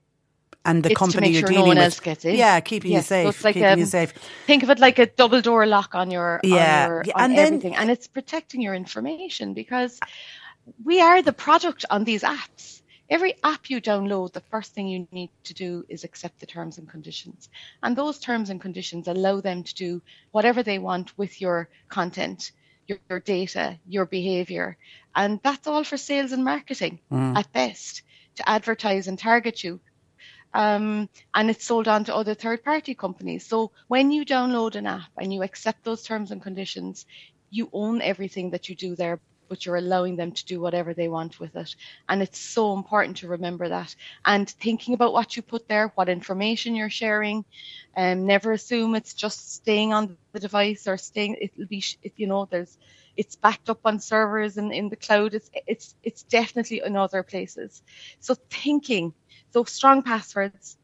and 0.66 0.82
the 0.82 0.90
it's 0.90 0.98
company 0.98 1.30
you're 1.30 1.44
dealing 1.44 1.76
no 1.76 1.82
with. 1.82 1.94
Else 1.94 2.00
gets 2.00 2.26
in. 2.26 2.38
Yeah, 2.38 2.60
keeping 2.62 2.92
yes, 2.92 3.04
you 3.04 3.08
safe. 3.08 3.40
So 3.40 3.48
like 3.48 3.54
keeping 3.54 3.70
um, 3.70 3.80
you 3.80 3.86
safe. 3.86 4.14
Think 4.48 4.64
of 4.64 4.72
it 4.72 4.80
like 4.80 4.98
a 4.98 5.06
double 5.06 5.42
door 5.42 5.68
lock 5.68 5.94
on 5.94 6.10
your 6.10 6.40
yeah, 6.44 6.86
on 6.86 6.90
your, 6.90 7.04
yeah. 7.06 7.14
And 7.18 7.38
everything, 7.38 7.74
then, 7.74 7.82
and 7.82 7.92
it's 7.92 8.08
protecting 8.08 8.64
your 8.64 8.74
information 8.74 9.54
because 9.54 10.00
we 10.84 11.02
are 11.02 11.22
the 11.22 11.34
product 11.34 11.86
on 11.92 12.04
these 12.04 12.24
apps 12.24 12.79
every 13.10 13.36
app 13.44 13.70
you 13.70 13.82
download, 13.82 14.34
the 14.34 14.42
first 14.52 14.74
thing 14.74 14.88
you 14.88 15.08
need 15.12 15.32
to 15.46 15.54
do 15.54 15.86
is 15.90 16.04
accept 16.04 16.40
the 16.40 16.46
terms 16.46 16.78
and 16.78 16.88
conditions. 16.88 17.50
And 17.82 17.96
those 17.96 18.20
terms 18.20 18.50
and 18.50 18.62
conditions 18.62 19.08
allow 19.08 19.42
them 19.42 19.64
to 19.64 19.76
do 19.76 20.02
whatever 20.32 20.64
they 20.64 20.80
want 20.80 21.18
with 21.18 21.42
your 21.42 21.70
content, 21.88 22.52
your, 22.88 23.00
your 23.10 23.20
data, 23.20 23.80
your 23.88 24.06
behavior. 24.06 24.78
And 25.16 25.40
that's 25.44 25.68
all 25.68 25.84
for 25.84 25.98
sales 25.98 26.32
and 26.32 26.44
marketing 26.44 27.00
mm. 27.12 27.36
at 27.38 27.52
best 27.52 28.04
to 28.36 28.50
advertise 28.50 29.08
and 29.08 29.18
target 29.18 29.64
you. 29.64 29.80
Um, 30.54 31.10
and 31.36 31.50
it's 31.50 31.66
sold 31.66 31.88
on 31.88 32.06
to 32.06 32.16
other 32.16 32.34
third 32.34 32.64
party 32.64 32.96
companies. 32.96 33.46
So 33.46 33.72
when 33.88 34.12
you 34.12 34.26
download 34.26 34.76
an 34.76 34.88
app 34.88 35.12
and 35.18 35.34
you 35.34 35.44
accept 35.44 35.84
those 35.84 36.04
terms 36.04 36.32
and 36.32 36.42
conditions, 36.42 37.06
you 37.52 37.70
own 37.74 38.02
everything 38.02 38.52
that 38.52 38.70
you 38.70 38.76
do 38.76 38.96
there 38.96 39.20
but 39.50 39.66
you're 39.66 39.76
allowing 39.76 40.16
them 40.16 40.32
to 40.32 40.46
do 40.46 40.62
whatever 40.62 40.94
they 40.94 41.10
want 41.10 41.40
with 41.40 41.56
it. 41.56 41.76
And 42.08 42.22
it's 42.22 42.40
so 42.40 42.74
important 42.74 43.18
to 43.18 43.28
remember 43.28 43.70
that. 43.70 43.96
And 44.26 44.50
thinking 44.50 44.94
about 44.94 45.14
what 45.14 45.36
you 45.36 45.42
put 45.42 45.68
there, 45.68 45.92
what 45.96 46.10
information 46.10 46.76
you're 46.76 46.90
sharing, 46.90 47.46
and 47.96 48.22
um, 48.22 48.28
never 48.28 48.54
assume 48.54 48.96
it's 48.96 49.14
just 49.14 49.54
staying 49.56 49.94
on 49.94 50.18
the 50.32 50.40
device 50.40 50.88
or 50.88 50.98
staying. 50.98 51.36
It'll 51.42 51.66
be, 51.66 51.84
you 52.16 52.28
know, 52.28 52.46
there's 52.50 52.78
it's 53.18 53.36
backed 53.36 53.70
up 53.70 53.82
on 53.86 54.00
servers 54.00 54.58
and 54.58 54.72
in 54.72 54.90
the 54.90 54.96
cloud. 54.96 55.34
It's 55.34 55.50
it's 55.68 55.96
it's 56.04 56.24
definitely 56.24 56.82
in 56.86 56.96
other 56.96 57.24
places. 57.24 57.82
So 58.20 58.36
thinking, 58.50 59.14
so 59.52 59.66
strong 59.66 60.04
passwords, 60.04 60.78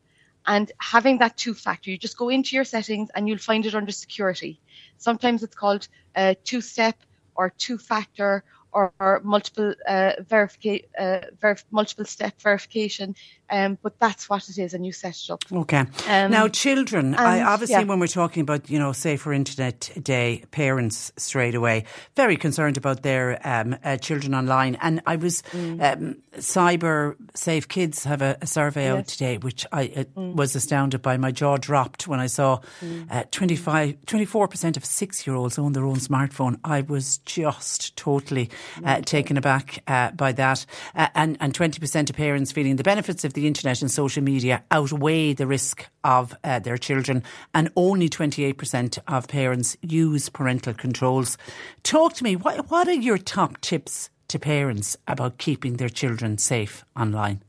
and 0.45 0.71
having 0.79 1.19
that 1.19 1.37
two 1.37 1.53
factor. 1.53 1.91
You 1.91 1.97
just 1.97 2.17
go 2.17 2.29
into 2.29 2.55
your 2.55 2.65
settings 2.65 3.09
and 3.15 3.27
you'll 3.27 3.37
find 3.37 3.65
it 3.65 3.75
under 3.75 3.91
security. 3.91 4.59
Sometimes 4.97 5.43
it's 5.43 5.55
called 5.55 5.87
a 6.15 6.35
two 6.43 6.61
step 6.61 6.95
or 7.35 7.49
two 7.57 7.77
factor 7.77 8.43
or, 8.71 8.93
or 8.99 9.21
multiple 9.23 9.73
uh, 9.87 10.11
verification, 10.27 10.87
uh, 10.99 11.21
verif- 11.41 11.63
multiple 11.71 12.05
step 12.05 12.39
verification. 12.41 13.15
Um, 13.49 13.77
but 13.81 13.99
that's 13.99 14.29
what 14.29 14.47
it 14.49 14.57
is, 14.57 14.73
and 14.73 14.85
you 14.85 14.91
set 14.91 15.17
it 15.17 15.29
up. 15.29 15.43
Okay. 15.51 15.85
Um, 16.07 16.31
now, 16.31 16.47
children. 16.47 17.07
And, 17.07 17.17
I, 17.17 17.41
obviously, 17.41 17.75
yeah. 17.75 17.83
when 17.83 17.99
we're 17.99 18.07
talking 18.07 18.41
about 18.41 18.69
you 18.69 18.79
know 18.79 18.91
safer 18.91 19.33
internet 19.33 19.91
day, 20.01 20.43
parents 20.51 21.11
straight 21.17 21.55
away 21.55 21.85
very 22.15 22.37
concerned 22.37 22.77
about 22.77 23.03
their 23.03 23.39
um, 23.47 23.75
uh, 23.83 23.97
children 23.97 24.33
online. 24.33 24.75
And 24.81 25.01
I 25.05 25.15
was 25.15 25.41
mm. 25.51 25.75
Um, 25.75 26.17
cyber 26.37 27.15
safe 27.33 27.67
kids 27.67 28.03
have 28.03 28.21
a, 28.21 28.37
a 28.41 28.47
survey 28.47 28.85
yes. 28.85 28.97
out 28.97 29.07
today, 29.07 29.37
which 29.37 29.65
I 29.71 29.83
uh, 29.95 30.03
mm. 30.17 30.35
was 30.35 30.55
astounded 30.55 31.01
by. 31.01 31.17
My 31.17 31.31
jaw 31.31 31.57
dropped 31.57 32.07
when 32.07 32.19
I 32.19 32.27
saw 32.27 32.59
mm. 32.81 33.07
uh, 33.11 33.23
25, 33.31 34.05
24 34.05 34.47
percent 34.47 34.77
of 34.77 34.85
six 34.85 35.27
year 35.27 35.35
olds 35.35 35.59
own 35.59 35.73
their 35.73 35.85
own 35.85 35.97
smartphone. 35.97 36.59
I 36.63 36.81
was 36.81 37.19
just 37.19 37.95
totally 37.95 38.49
uh, 38.83 39.01
taken 39.01 39.37
aback 39.37 39.83
uh, 39.87 40.11
by 40.11 40.31
that. 40.33 40.65
Uh, 40.95 41.07
and, 41.15 41.37
and 41.39 41.53
20% 41.53 42.09
of 42.09 42.15
parents 42.15 42.51
feeling 42.51 42.75
the 42.75 42.83
benefits 42.83 43.23
of 43.23 43.33
the 43.35 43.47
internet 43.47 43.81
and 43.81 43.91
social 43.91 44.23
media 44.23 44.63
outweigh 44.71 45.33
the 45.33 45.45
risk 45.45 45.85
of 46.03 46.35
uh, 46.43 46.59
their 46.59 46.77
children. 46.77 47.21
And 47.53 47.71
only 47.75 48.09
28% 48.09 48.97
of 49.07 49.27
parents 49.27 49.77
use 49.81 50.29
parental 50.29 50.73
controls. 50.73 51.37
Talk 51.83 52.13
to 52.13 52.23
me, 52.23 52.35
what, 52.35 52.71
what 52.71 52.87
are 52.87 52.93
your 52.93 53.19
top 53.19 53.61
tips 53.61 54.09
to 54.29 54.39
parents 54.39 54.97
about 55.07 55.37
keeping 55.37 55.77
their 55.77 55.89
children 55.89 56.37
safe 56.39 56.83
online? 56.95 57.43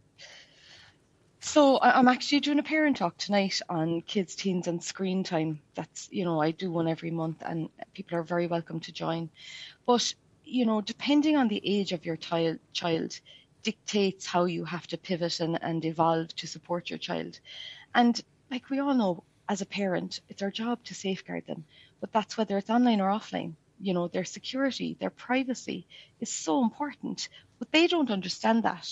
So 1.40 1.78
I'm 1.80 2.08
actually 2.08 2.40
doing 2.40 2.58
a 2.58 2.64
parent 2.64 2.96
talk 2.96 3.16
tonight 3.18 3.60
on 3.68 4.00
kids, 4.00 4.34
teens, 4.34 4.66
and 4.66 4.82
screen 4.82 5.22
time. 5.22 5.60
That's 5.76 6.08
you 6.10 6.24
know 6.24 6.42
I 6.42 6.50
do 6.50 6.72
one 6.72 6.88
every 6.88 7.12
month, 7.12 7.40
and 7.40 7.68
people 7.94 8.18
are 8.18 8.24
very 8.24 8.48
welcome 8.48 8.80
to 8.80 8.90
join. 8.90 9.30
But 9.86 10.12
you 10.44 10.66
know, 10.66 10.80
depending 10.80 11.36
on 11.36 11.46
the 11.46 11.62
age 11.64 11.92
of 11.92 12.04
your 12.04 12.16
child, 12.16 12.58
child 12.72 13.20
dictates 13.66 14.24
how 14.26 14.44
you 14.44 14.64
have 14.64 14.86
to 14.86 14.96
pivot 14.96 15.40
and, 15.40 15.58
and 15.60 15.84
evolve 15.84 16.28
to 16.36 16.46
support 16.46 16.88
your 16.88 17.00
child. 17.00 17.40
And 17.92 18.14
like 18.48 18.70
we 18.70 18.78
all 18.78 18.94
know, 18.94 19.24
as 19.48 19.60
a 19.60 19.66
parent, 19.66 20.20
it's 20.28 20.40
our 20.40 20.52
job 20.52 20.84
to 20.84 20.94
safeguard 20.94 21.44
them. 21.48 21.64
But 22.00 22.12
that's 22.12 22.38
whether 22.38 22.56
it's 22.56 22.70
online 22.70 23.00
or 23.00 23.10
offline. 23.10 23.54
You 23.80 23.92
know, 23.92 24.06
their 24.06 24.24
security, 24.24 24.96
their 25.00 25.10
privacy 25.10 25.88
is 26.20 26.30
so 26.30 26.62
important. 26.62 27.28
But 27.58 27.72
they 27.72 27.88
don't 27.88 28.12
understand 28.12 28.62
that, 28.62 28.86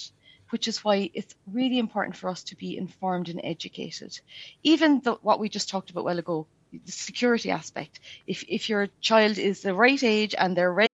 which 0.50 0.66
is 0.66 0.82
why 0.82 1.08
it's 1.14 1.36
really 1.46 1.78
important 1.78 2.16
for 2.16 2.28
us 2.28 2.42
to 2.44 2.56
be 2.56 2.76
informed 2.76 3.28
and 3.28 3.40
educated. 3.44 4.20
Even 4.64 5.00
the, 5.04 5.12
what 5.22 5.38
we 5.38 5.48
just 5.48 5.68
talked 5.68 5.90
about 5.90 6.00
a 6.00 6.04
while 6.08 6.18
ago, 6.18 6.48
the 6.72 6.90
security 6.90 7.52
aspect. 7.52 8.00
If 8.26 8.42
if 8.48 8.68
your 8.68 8.88
child 9.00 9.38
is 9.38 9.60
the 9.60 9.72
right 9.72 10.02
age 10.02 10.34
and 10.36 10.56
they're 10.56 10.72
ready 10.72 10.93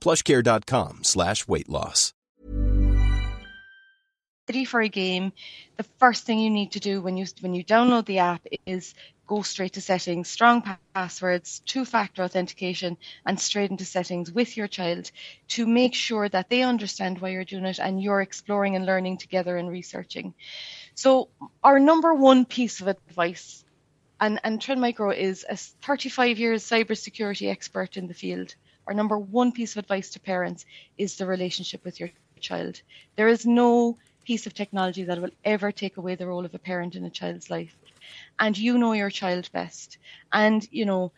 plushcare.com 0.00 1.04
slash 1.04 1.46
weight 1.48 1.68
loss. 1.68 2.12
Ready 4.48 4.64
for 4.64 4.80
a 4.80 4.88
game, 4.88 5.32
the 5.76 5.82
first 5.98 6.24
thing 6.24 6.38
you 6.38 6.50
need 6.50 6.70
to 6.72 6.80
do 6.80 7.00
when 7.00 7.16
you 7.16 7.26
when 7.40 7.52
you 7.52 7.64
download 7.64 8.06
the 8.06 8.18
app 8.18 8.46
is 8.64 8.94
go 9.26 9.42
straight 9.42 9.72
to 9.72 9.80
settings, 9.80 10.28
strong 10.28 10.62
passwords, 10.94 11.60
two-factor 11.66 12.22
authentication, 12.22 12.96
and 13.24 13.40
straight 13.40 13.72
into 13.72 13.84
settings 13.84 14.30
with 14.30 14.56
your 14.56 14.68
child 14.68 15.10
to 15.48 15.66
make 15.66 15.94
sure 15.94 16.28
that 16.28 16.48
they 16.48 16.62
understand 16.62 17.20
why 17.20 17.30
you're 17.30 17.44
doing 17.44 17.64
it 17.64 17.80
and 17.80 18.00
you're 18.00 18.20
exploring 18.20 18.76
and 18.76 18.86
learning 18.86 19.18
together 19.18 19.56
and 19.56 19.68
researching. 19.68 20.32
So 20.94 21.28
our 21.64 21.80
number 21.80 22.14
one 22.14 22.44
piece 22.44 22.80
of 22.80 22.86
advice, 22.86 23.64
and, 24.20 24.40
and 24.44 24.62
Trend 24.62 24.80
Micro 24.80 25.10
is 25.10 25.44
a 25.48 25.56
35 25.56 26.38
years 26.38 26.64
cybersecurity 26.64 27.50
expert 27.50 27.96
in 27.96 28.06
the 28.06 28.14
field 28.14 28.54
our 28.86 28.94
number 28.94 29.18
one 29.18 29.52
piece 29.52 29.72
of 29.76 29.84
advice 29.84 30.10
to 30.10 30.20
parents 30.20 30.64
is 30.98 31.16
the 31.16 31.26
relationship 31.26 31.84
with 31.84 32.00
your 32.00 32.10
child. 32.40 32.80
There 33.16 33.28
is 33.28 33.46
no 33.46 33.96
piece 34.24 34.46
of 34.46 34.54
technology 34.54 35.04
that 35.04 35.20
will 35.20 35.30
ever 35.44 35.72
take 35.72 35.96
away 35.96 36.14
the 36.14 36.26
role 36.26 36.44
of 36.44 36.54
a 36.54 36.58
parent 36.58 36.94
in 36.94 37.04
a 37.04 37.10
child's 37.10 37.50
life. 37.50 37.76
And 38.38 38.56
you 38.56 38.78
know 38.78 38.92
your 38.92 39.10
child 39.10 39.50
best. 39.52 39.98
And, 40.32 40.66
you 40.70 40.84
know, 40.84 41.12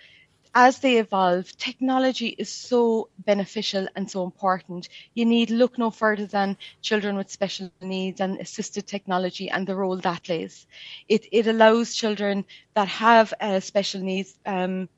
as 0.54 0.78
they 0.78 0.96
evolve, 0.98 1.56
technology 1.56 2.28
is 2.28 2.50
so 2.50 3.08
beneficial 3.18 3.86
and 3.94 4.10
so 4.10 4.24
important. 4.24 4.88
You 5.14 5.24
need 5.26 5.50
look 5.50 5.78
no 5.78 5.90
further 5.90 6.26
than 6.26 6.56
children 6.82 7.16
with 7.16 7.30
special 7.30 7.70
needs 7.70 8.20
and 8.20 8.38
assisted 8.40 8.86
technology 8.86 9.50
and 9.50 9.66
the 9.66 9.76
role 9.76 9.96
that 9.98 10.24
plays. 10.24 10.66
It, 11.08 11.26
it 11.32 11.46
allows 11.46 11.94
children 11.94 12.44
that 12.74 12.88
have 12.88 13.32
uh, 13.40 13.60
special 13.60 14.00
needs 14.00 14.38
um, 14.46 14.88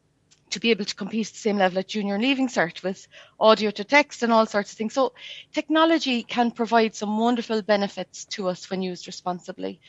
to 0.51 0.61
be 0.61 0.71
able 0.71 0.85
to 0.85 0.95
compete 0.95 1.29
at 1.29 1.33
the 1.33 1.39
same 1.39 1.57
level 1.57 1.79
at 1.79 1.89
junior 1.89 2.19
leaving 2.19 2.49
cert 2.49 2.83
with 2.83 3.07
audio 3.39 3.71
to 3.71 3.85
text 3.85 4.23
and 4.23 4.33
all 4.33 4.47
sorts 4.47 4.73
of 4.73 4.79
things. 4.79 4.95
So 4.95 5.13
technology 5.53 6.23
can 6.23 6.51
provide 6.51 6.95
some 6.95 7.19
wonderful 7.19 7.63
benefits 7.63 8.25
to 8.37 8.49
us 8.49 8.69
when 8.71 8.83
used 8.83 9.07
responsibly. 9.07 9.81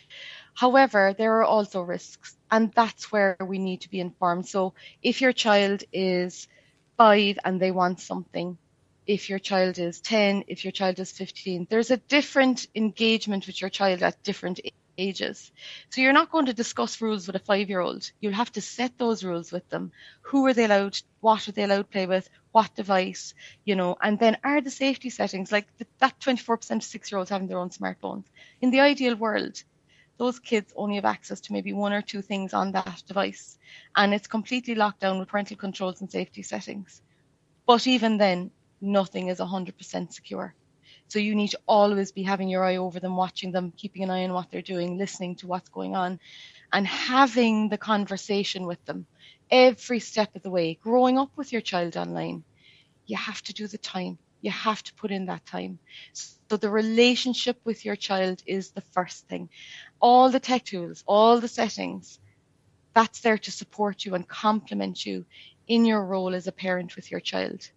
However, 0.53 1.15
there 1.17 1.37
are 1.37 1.45
also 1.45 1.81
risks, 1.81 2.35
and 2.49 2.71
that's 2.73 3.11
where 3.11 3.37
we 3.39 3.57
need 3.57 3.81
to 3.81 3.89
be 3.89 3.99
informed. 3.99 4.47
So 4.47 4.73
if 5.01 5.21
your 5.21 5.33
child 5.33 5.83
is 5.93 6.47
five 6.97 7.39
and 7.43 7.59
they 7.59 7.71
want 7.71 7.99
something, 7.99 8.57
if 9.07 9.29
your 9.29 9.39
child 9.39 9.79
is 9.79 9.99
10, 10.01 10.45
if 10.47 10.63
your 10.63 10.71
child 10.71 10.99
is 10.99 11.11
15, 11.11 11.67
there's 11.69 11.91
a 11.91 11.97
different 11.97 12.67
engagement 12.75 13.47
with 13.47 13.59
your 13.59 13.69
child 13.69 14.03
at 14.03 14.21
different 14.23 14.59
ages. 15.01 15.51
So 15.89 16.01
you're 16.01 16.13
not 16.13 16.31
going 16.31 16.45
to 16.47 16.53
discuss 16.53 17.01
rules 17.01 17.27
with 17.27 17.35
a 17.35 17.39
five 17.39 17.69
year 17.69 17.81
old. 17.81 18.09
You'll 18.21 18.33
have 18.33 18.51
to 18.53 18.61
set 18.61 18.97
those 18.97 19.23
rules 19.23 19.51
with 19.51 19.67
them. 19.69 19.91
Who 20.23 20.45
are 20.47 20.53
they 20.53 20.65
allowed? 20.65 20.97
What 21.21 21.47
are 21.47 21.51
they 21.51 21.63
allowed 21.63 21.83
to 21.83 21.95
play 21.95 22.07
with? 22.07 22.29
What 22.51 22.75
device? 22.75 23.33
You 23.65 23.75
know, 23.75 23.97
and 24.01 24.19
then 24.19 24.37
are 24.43 24.61
the 24.61 24.71
safety 24.71 25.09
settings 25.09 25.51
like 25.51 25.67
the, 25.77 25.87
that 25.99 26.19
24% 26.19 26.77
of 26.77 26.83
six 26.83 27.11
year 27.11 27.19
olds 27.19 27.31
having 27.31 27.47
their 27.47 27.59
own 27.59 27.69
smartphones? 27.69 28.25
In 28.61 28.71
the 28.71 28.81
ideal 28.81 29.15
world, 29.15 29.63
those 30.17 30.39
kids 30.39 30.73
only 30.75 30.95
have 30.95 31.05
access 31.05 31.41
to 31.41 31.53
maybe 31.53 31.73
one 31.73 31.93
or 31.93 32.01
two 32.01 32.21
things 32.21 32.53
on 32.53 32.71
that 32.73 33.03
device 33.07 33.57
and 33.95 34.13
it's 34.13 34.27
completely 34.27 34.75
locked 34.75 34.99
down 34.99 35.19
with 35.19 35.29
parental 35.29 35.57
controls 35.57 36.01
and 36.01 36.11
safety 36.11 36.43
settings. 36.43 37.01
But 37.65 37.87
even 37.87 38.17
then, 38.17 38.51
nothing 38.81 39.27
is 39.29 39.39
100% 39.39 40.13
secure. 40.13 40.55
So 41.11 41.19
you 41.19 41.35
need 41.35 41.49
to 41.49 41.59
always 41.67 42.13
be 42.13 42.23
having 42.23 42.47
your 42.47 42.63
eye 42.63 42.77
over 42.77 43.01
them, 43.01 43.17
watching 43.17 43.51
them, 43.51 43.73
keeping 43.75 44.03
an 44.03 44.09
eye 44.09 44.23
on 44.23 44.31
what 44.31 44.49
they're 44.49 44.61
doing, 44.61 44.97
listening 44.97 45.35
to 45.37 45.47
what's 45.47 45.67
going 45.67 45.93
on, 45.93 46.21
and 46.71 46.87
having 46.87 47.67
the 47.67 47.77
conversation 47.77 48.65
with 48.65 48.83
them 48.85 49.07
every 49.51 49.99
step 49.99 50.33
of 50.37 50.41
the 50.41 50.49
way. 50.49 50.79
Growing 50.81 51.17
up 51.19 51.29
with 51.35 51.51
your 51.51 51.59
child 51.61 51.97
online, 51.97 52.45
you 53.07 53.17
have 53.17 53.41
to 53.43 53.53
do 53.53 53.67
the 53.67 53.77
time. 53.77 54.19
You 54.41 54.51
have 54.51 54.81
to 54.83 54.93
put 54.95 55.11
in 55.11 55.25
that 55.25 55.45
time. 55.45 55.79
So 56.13 56.55
the 56.55 56.69
relationship 56.69 57.57
with 57.65 57.83
your 57.83 57.97
child 57.97 58.41
is 58.47 58.71
the 58.71 58.83
first 58.93 59.27
thing. 59.27 59.49
All 59.99 60.29
the 60.31 60.39
tech 60.39 60.63
tools, 60.63 61.03
all 61.05 61.41
the 61.41 61.49
settings, 61.49 62.19
that's 62.95 63.19
there 63.19 63.37
to 63.37 63.51
support 63.51 64.05
you 64.05 64.15
and 64.15 64.25
complement 64.29 65.05
you 65.05 65.25
in 65.67 65.83
your 65.83 66.05
role 66.05 66.33
as 66.33 66.47
a 66.47 66.53
parent 66.53 66.95
with 66.95 67.11
your 67.11 67.19
child. 67.19 67.69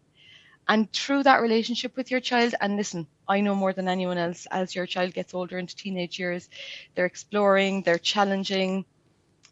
And 0.69 0.91
through 0.93 1.25
that 1.25 1.43
relationship 1.43 1.97
with 1.97 2.11
your 2.11 2.21
child, 2.21 2.55
and 2.61 2.77
listen, 2.77 3.07
I 3.29 3.41
know 3.41 3.55
more 3.55 3.73
than 3.73 3.89
anyone 3.89 4.19
else 4.19 4.47
as 4.51 4.75
your 4.75 4.87
child 4.87 5.13
gets 5.15 5.35
older 5.35 5.59
into 5.59 5.77
teenage 5.77 6.19
years, 6.19 6.49
they're 6.95 7.07
exploring, 7.07 7.83
they're 7.83 7.99
challenging, 7.99 8.85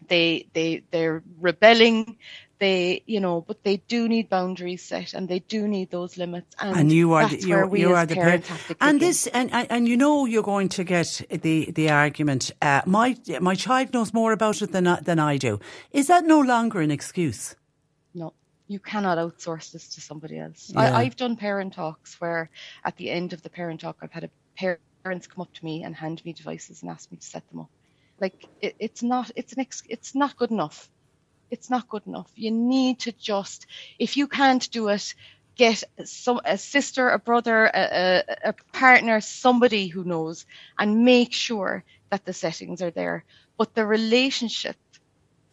they 0.09 0.47
they 0.53 0.83
they're 0.91 1.23
rebelling, 1.41 2.17
they 2.59 3.03
you 3.07 3.21
know, 3.21 3.41
but 3.41 3.63
they 3.65 3.79
do 3.89 4.09
need 4.09 4.29
boundaries 4.29 4.83
set 4.83 5.15
and 5.15 5.29
they 5.29 5.41
do 5.41 5.69
need 5.69 5.91
those 5.91 6.17
limits. 6.17 6.55
And, 6.59 6.77
and 6.77 6.93
you 6.93 7.13
are 7.13 7.29
the, 7.29 7.41
you, 7.41 7.67
we 7.67 7.81
you 7.81 7.95
as 7.95 8.03
are 8.03 8.07
the 8.07 8.15
parent. 8.15 8.51
and 8.81 9.01
this 9.01 9.27
and, 9.29 9.53
and 9.53 9.67
and 9.71 9.89
you 9.89 9.97
know 9.97 10.27
you're 10.27 10.43
going 10.43 10.69
to 10.71 10.85
get 10.85 11.23
the 11.29 11.71
the 11.73 11.91
argument. 11.91 12.51
Uh, 12.61 12.83
my 12.87 13.17
my 13.41 13.55
child 13.55 13.93
knows 13.93 14.13
more 14.13 14.33
about 14.33 14.63
it 14.63 14.73
than 14.73 14.85
than 15.03 15.19
I 15.19 15.37
do. 15.39 15.61
Is 15.91 16.07
that 16.07 16.25
no 16.25 16.41
longer 16.41 16.81
an 16.81 16.91
excuse? 16.91 17.57
No, 18.15 18.33
you 18.73 18.81
cannot 18.81 19.19
outsource 19.19 19.71
this 19.73 19.89
to 19.95 20.01
somebody 20.01 20.39
else. 20.39 20.73
Yeah. 20.75 20.81
I, 20.81 21.03
I've 21.03 21.17
done 21.17 21.37
parent 21.37 21.75
talks 21.75 22.21
where 22.21 22.51
at 22.85 22.97
the 22.97 23.11
end 23.11 23.33
of 23.33 23.43
the 23.43 23.51
parent 23.51 23.81
talk, 23.81 23.99
I've 24.03 24.13
had 24.13 24.25
a 24.25 24.31
parents 25.05 25.27
come 25.27 25.43
up 25.43 25.53
to 25.53 25.65
me 25.65 25.83
and 25.83 25.95
hand 25.95 26.25
me 26.25 26.33
devices 26.33 26.83
and 26.83 26.91
ask 26.91 27.11
me 27.11 27.19
to 27.19 27.27
set 27.27 27.49
them 27.51 27.61
up. 27.61 27.71
Like 28.21 28.47
it, 28.61 28.77
it's 28.79 29.03
not, 29.03 29.31
it's 29.37 29.53
an, 29.53 29.61
ex, 29.61 29.83
it's 29.89 30.15
not 30.15 30.37
good 30.37 30.51
enough. 30.51 30.89
It's 31.51 31.69
not 31.69 31.89
good 31.89 32.07
enough. 32.07 32.31
You 32.35 32.51
need 32.51 33.01
to 33.01 33.13
just, 33.13 33.67
if 33.99 34.17
you 34.17 34.27
can't 34.27 34.71
do 34.71 34.89
it, 34.89 35.15
get 35.55 35.85
some 36.05 36.41
a 36.45 36.57
sister, 36.57 37.11
a 37.11 37.19
brother, 37.19 37.67
a, 37.67 38.23
a, 38.45 38.49
a 38.51 38.55
partner, 38.73 39.21
somebody 39.21 39.87
who 39.87 40.05
knows, 40.05 40.47
and 40.79 41.05
make 41.05 41.33
sure 41.33 41.85
that 42.11 42.25
the 42.25 42.33
settings 42.33 42.81
are 42.81 42.91
there. 42.91 43.25
But 43.59 43.75
the 43.75 43.85
relationship 43.85 44.77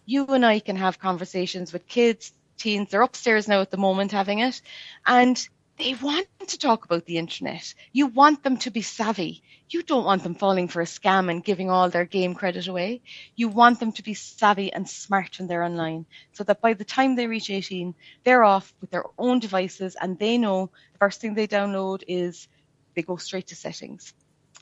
you 0.06 0.26
and 0.28 0.46
I 0.46 0.60
can 0.60 0.76
have 0.76 1.00
conversations 1.00 1.72
with 1.72 1.88
kids, 1.88 2.34
teens. 2.60 2.90
They're 2.92 3.02
upstairs 3.02 3.48
now 3.48 3.62
at 3.62 3.72
the 3.72 3.78
moment 3.78 4.12
having 4.12 4.40
it, 4.40 4.62
and 5.06 5.50
they 5.78 5.94
want 5.96 6.28
to 6.48 6.58
talk 6.58 6.86
about 6.86 7.06
the 7.06 7.18
internet. 7.18 7.74
You 7.94 8.08
want 8.08 8.44
them 8.44 8.58
to 8.58 8.70
be 8.70 8.82
savvy. 8.82 9.42
You 9.70 9.82
don't 9.82 10.04
want 10.04 10.24
them 10.24 10.36
falling 10.36 10.68
for 10.68 10.82
a 10.82 10.86
scam 10.86 11.32
and 11.32 11.44
giving 11.44 11.70
all 11.70 11.90
their 11.90 12.06
game 12.06 12.36
credit 12.36 12.68
away. 12.68 13.02
You 13.36 13.48
want 13.48 13.80
them 13.80 13.94
to 13.94 14.04
be 14.04 14.14
savvy 14.14 14.74
and 14.74 14.90
smart 14.90 15.40
when 15.40 15.48
they're 15.48 15.64
online 15.64 16.06
so 16.34 16.44
that 16.44 16.62
by 16.62 16.74
the 16.74 16.84
time 16.84 17.16
they 17.16 17.28
reach 17.28 17.50
18, 17.50 17.96
they're 18.26 18.44
off 18.44 18.74
with 18.82 18.92
their 18.92 19.06
own 19.18 19.40
devices 19.40 19.96
and 20.00 20.20
they 20.20 20.38
know 20.38 20.70
the 20.94 21.00
first 21.00 21.22
thing 21.22 21.34
they 21.34 21.48
download 21.48 22.04
is 22.08 22.48
they 22.96 23.02
go 23.02 23.16
straight 23.16 23.48
to 23.48 23.56
settings 23.56 24.14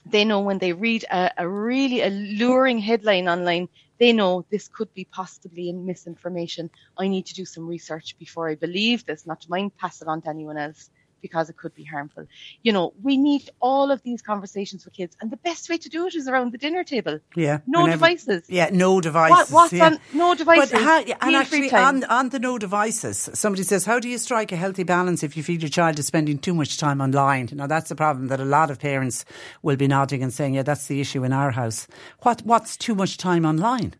they 0.10 0.26
know 0.26 0.42
when 0.42 0.58
they 0.60 0.74
read 0.74 1.04
a, 1.12 1.32
a 1.38 1.48
really 1.48 2.02
alluring 2.02 2.80
headline 2.80 3.28
online, 3.28 3.68
they 4.00 4.14
know 4.14 4.46
this 4.52 4.68
could 4.68 4.94
be 4.94 5.06
possibly 5.06 5.72
misinformation. 5.74 6.70
I 6.98 7.08
need 7.08 7.26
to 7.28 7.36
do 7.36 7.46
some 7.46 7.68
research 7.68 8.16
before 8.20 8.50
I 8.50 8.56
believe 8.56 9.06
this, 9.06 9.26
not 9.28 9.42
to 9.42 9.50
mind 9.50 9.78
pass 9.78 10.02
it 10.02 10.08
on 10.08 10.22
to 10.24 10.30
anyone 10.30 10.58
else 10.58 10.90
because 11.22 11.50
it 11.50 11.58
could 11.58 11.74
be 11.76 11.84
harmful. 11.84 12.26
You 12.64 12.74
know, 12.74 12.94
we 13.02 13.18
need 13.18 13.50
all 13.60 13.92
of 13.92 14.02
these 14.04 14.22
conversations 14.22 14.86
with 14.86 14.94
kids, 14.94 15.16
and 15.22 15.32
the 15.32 15.38
best 15.38 15.70
way 15.70 15.78
to 15.78 15.90
do 15.90 16.08
it 16.08 16.16
is 16.16 16.28
around 16.28 16.52
the 16.52 16.58
dinner 16.58 16.84
table. 16.84 17.20
Yeah. 17.36 17.60
No 17.68 17.84
whenever- 17.84 17.98
devices. 17.98 18.44
Yeah, 18.48 18.70
no 18.72 19.02
devices. 19.02 19.52
What, 19.52 19.52
what's 19.52 19.74
yeah. 19.74 19.86
on? 19.86 20.00
No 20.14 20.36
devices. 20.36 20.72
But 20.72 20.82
how, 20.82 21.00
and 21.22 21.36
actually, 21.36 21.72
on, 21.72 22.04
on 22.06 22.30
the 22.30 22.40
no 22.40 22.58
devices, 22.58 23.30
somebody 23.34 23.64
says, 23.64 23.86
how 23.86 24.00
do 24.00 24.10
you 24.10 24.18
strike 24.18 24.52
a 24.52 24.56
healthy 24.56 24.84
balance 24.84 25.24
if 25.24 25.36
you 25.36 25.44
feel 25.44 25.60
your 25.60 25.70
child 25.70 26.00
is 26.00 26.08
spending 26.08 26.38
too 26.38 26.54
much 26.54 26.78
time 26.78 27.02
online? 27.02 27.50
Now, 27.54 27.68
that's 27.68 27.90
the 27.90 27.96
problem 27.96 28.28
that 28.28 28.40
a 28.40 28.46
lot 28.46 28.72
of 28.72 28.80
parents 28.80 29.26
will 29.62 29.76
be 29.76 29.88
nodding 29.88 30.24
and 30.24 30.34
saying, 30.34 30.56
yeah, 30.56 30.64
that's 30.64 30.88
the 30.88 31.02
issue 31.02 31.24
in 31.24 31.34
our 31.34 31.52
house. 31.52 31.88
What 32.22 32.42
What's 32.44 32.78
too 32.78 32.96
much 32.96 33.18
time 33.18 33.46
online? 33.46 33.96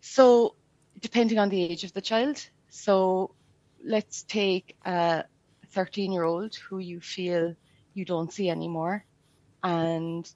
So, 0.00 0.54
depending 1.00 1.38
on 1.38 1.48
the 1.48 1.62
age 1.62 1.84
of 1.84 1.92
the 1.92 2.00
child. 2.00 2.48
So, 2.68 3.34
let's 3.84 4.22
take 4.22 4.76
a 4.84 5.24
13 5.72 6.12
year 6.12 6.24
old 6.24 6.54
who 6.68 6.78
you 6.78 7.00
feel 7.00 7.54
you 7.94 8.04
don't 8.04 8.32
see 8.32 8.50
anymore. 8.50 9.04
And 9.62 10.30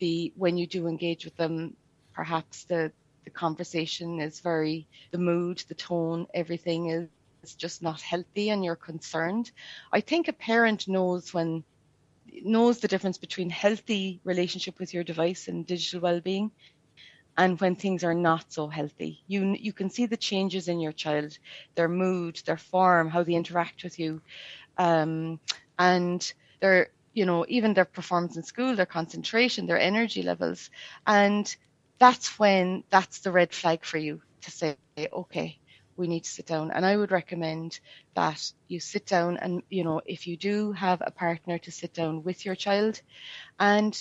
the 0.00 0.32
when 0.36 0.56
you 0.56 0.66
do 0.66 0.86
engage 0.86 1.24
with 1.24 1.36
them, 1.36 1.76
perhaps 2.14 2.64
the, 2.64 2.92
the 3.24 3.30
conversation 3.30 4.20
is 4.20 4.40
very, 4.40 4.88
the 5.12 5.18
mood, 5.18 5.62
the 5.68 5.74
tone, 5.74 6.26
everything 6.34 6.90
is, 6.90 7.08
is 7.42 7.54
just 7.54 7.82
not 7.82 8.00
healthy 8.00 8.50
and 8.50 8.64
you're 8.64 8.76
concerned. 8.76 9.50
I 9.92 10.00
think 10.00 10.28
a 10.28 10.32
parent 10.32 10.88
knows 10.88 11.32
when 11.34 11.64
knows 12.42 12.78
the 12.80 12.88
difference 12.88 13.18
between 13.18 13.50
healthy 13.50 14.20
relationship 14.24 14.78
with 14.78 14.92
your 14.94 15.04
device 15.04 15.48
and 15.48 15.66
digital 15.66 16.00
well-being 16.00 16.50
and 17.38 17.58
when 17.60 17.76
things 17.76 18.04
are 18.04 18.14
not 18.14 18.52
so 18.52 18.68
healthy. 18.68 19.22
You 19.28 19.56
you 19.58 19.72
can 19.72 19.90
see 19.90 20.06
the 20.06 20.16
changes 20.16 20.68
in 20.68 20.80
your 20.80 20.92
child, 20.92 21.38
their 21.76 21.88
mood, 21.88 22.40
their 22.44 22.56
form, 22.56 23.08
how 23.08 23.22
they 23.22 23.34
interact 23.34 23.84
with 23.84 23.98
you, 23.98 24.20
um, 24.78 25.40
and 25.78 26.32
their 26.60 26.90
you 27.14 27.26
know 27.26 27.44
even 27.48 27.74
their 27.74 27.84
performance 27.84 28.36
in 28.36 28.42
school, 28.42 28.76
their 28.76 28.86
concentration, 28.86 29.66
their 29.66 29.80
energy 29.80 30.22
levels, 30.22 30.70
and 31.06 31.56
that's 31.98 32.38
when 32.38 32.84
that's 32.90 33.20
the 33.20 33.32
red 33.32 33.52
flag 33.52 33.84
for 33.84 33.98
you 33.98 34.22
to 34.42 34.50
say, 34.50 34.76
okay, 35.12 35.58
we 35.96 36.06
need 36.06 36.24
to 36.24 36.30
sit 36.30 36.46
down. 36.46 36.70
And 36.70 36.86
I 36.86 36.96
would 36.96 37.10
recommend 37.10 37.80
that 38.14 38.52
you 38.68 38.80
sit 38.80 39.06
down 39.06 39.36
and 39.36 39.62
you 39.68 39.84
know 39.84 40.00
if 40.06 40.26
you 40.26 40.36
do 40.36 40.72
have 40.72 41.02
a 41.04 41.10
partner 41.10 41.58
to 41.58 41.72
sit 41.72 41.92
down 41.94 42.22
with 42.22 42.44
your 42.46 42.54
child, 42.54 43.00
and 43.58 43.92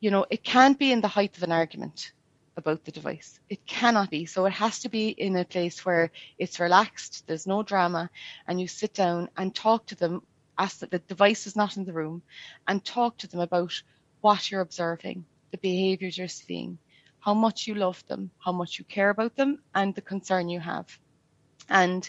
you 0.00 0.10
know 0.10 0.26
it 0.30 0.44
can't 0.44 0.78
be 0.78 0.92
in 0.92 1.00
the 1.00 1.08
height 1.08 1.36
of 1.36 1.42
an 1.42 1.52
argument 1.52 2.12
about 2.56 2.84
the 2.84 2.92
device. 2.92 3.38
It 3.48 3.66
cannot 3.66 4.10
be. 4.10 4.26
So 4.26 4.46
it 4.46 4.52
has 4.52 4.80
to 4.80 4.88
be 4.88 5.08
in 5.08 5.36
a 5.36 5.44
place 5.44 5.84
where 5.84 6.10
it's 6.38 6.60
relaxed, 6.60 7.26
there's 7.26 7.46
no 7.46 7.62
drama, 7.62 8.10
and 8.46 8.60
you 8.60 8.66
sit 8.66 8.94
down 8.94 9.28
and 9.36 9.54
talk 9.54 9.86
to 9.86 9.94
them, 9.94 10.22
ask 10.58 10.78
that 10.80 10.90
the 10.90 10.98
device 11.00 11.46
is 11.46 11.56
not 11.56 11.76
in 11.76 11.84
the 11.84 11.92
room, 11.92 12.22
and 12.66 12.84
talk 12.84 13.18
to 13.18 13.26
them 13.28 13.40
about 13.40 13.72
what 14.20 14.50
you're 14.50 14.60
observing, 14.62 15.24
the 15.50 15.58
behaviors 15.58 16.16
you're 16.16 16.28
seeing, 16.28 16.78
how 17.20 17.34
much 17.34 17.66
you 17.66 17.74
love 17.74 18.02
them, 18.08 18.30
how 18.38 18.52
much 18.52 18.78
you 18.78 18.84
care 18.84 19.10
about 19.10 19.36
them, 19.36 19.62
and 19.74 19.94
the 19.94 20.00
concern 20.00 20.48
you 20.48 20.60
have. 20.60 20.98
And 21.68 22.08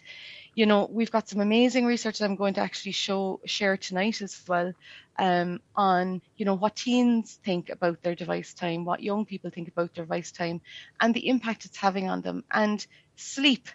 you 0.56 0.66
know, 0.66 0.90
we've 0.92 1.12
got 1.12 1.30
some 1.30 1.40
amazing 1.40 1.86
research 1.86 2.18
that 2.18 2.26
I'm 2.26 2.36
going 2.36 2.56
to 2.56 2.62
actually 2.62 2.94
show 2.94 3.42
share 3.46 3.78
tonight 3.78 4.22
as 4.22 4.42
well 4.48 4.74
um, 5.20 5.60
on 5.76 6.22
you 6.36 6.46
know 6.46 6.56
what 6.56 6.76
teens 6.78 7.40
think 7.46 7.70
about 7.70 8.02
their 8.02 8.16
device 8.16 8.54
time, 8.54 8.86
what 8.86 9.04
young 9.04 9.26
people 9.26 9.52
think 9.52 9.68
about 9.68 9.94
their 9.94 10.06
device 10.06 10.32
time, 10.32 10.62
and 11.00 11.14
the 11.14 11.28
impact 11.28 11.66
it's 11.66 11.78
having 11.78 12.10
on 12.10 12.22
them. 12.22 12.44
And 12.52 12.86
sleep 13.16 13.70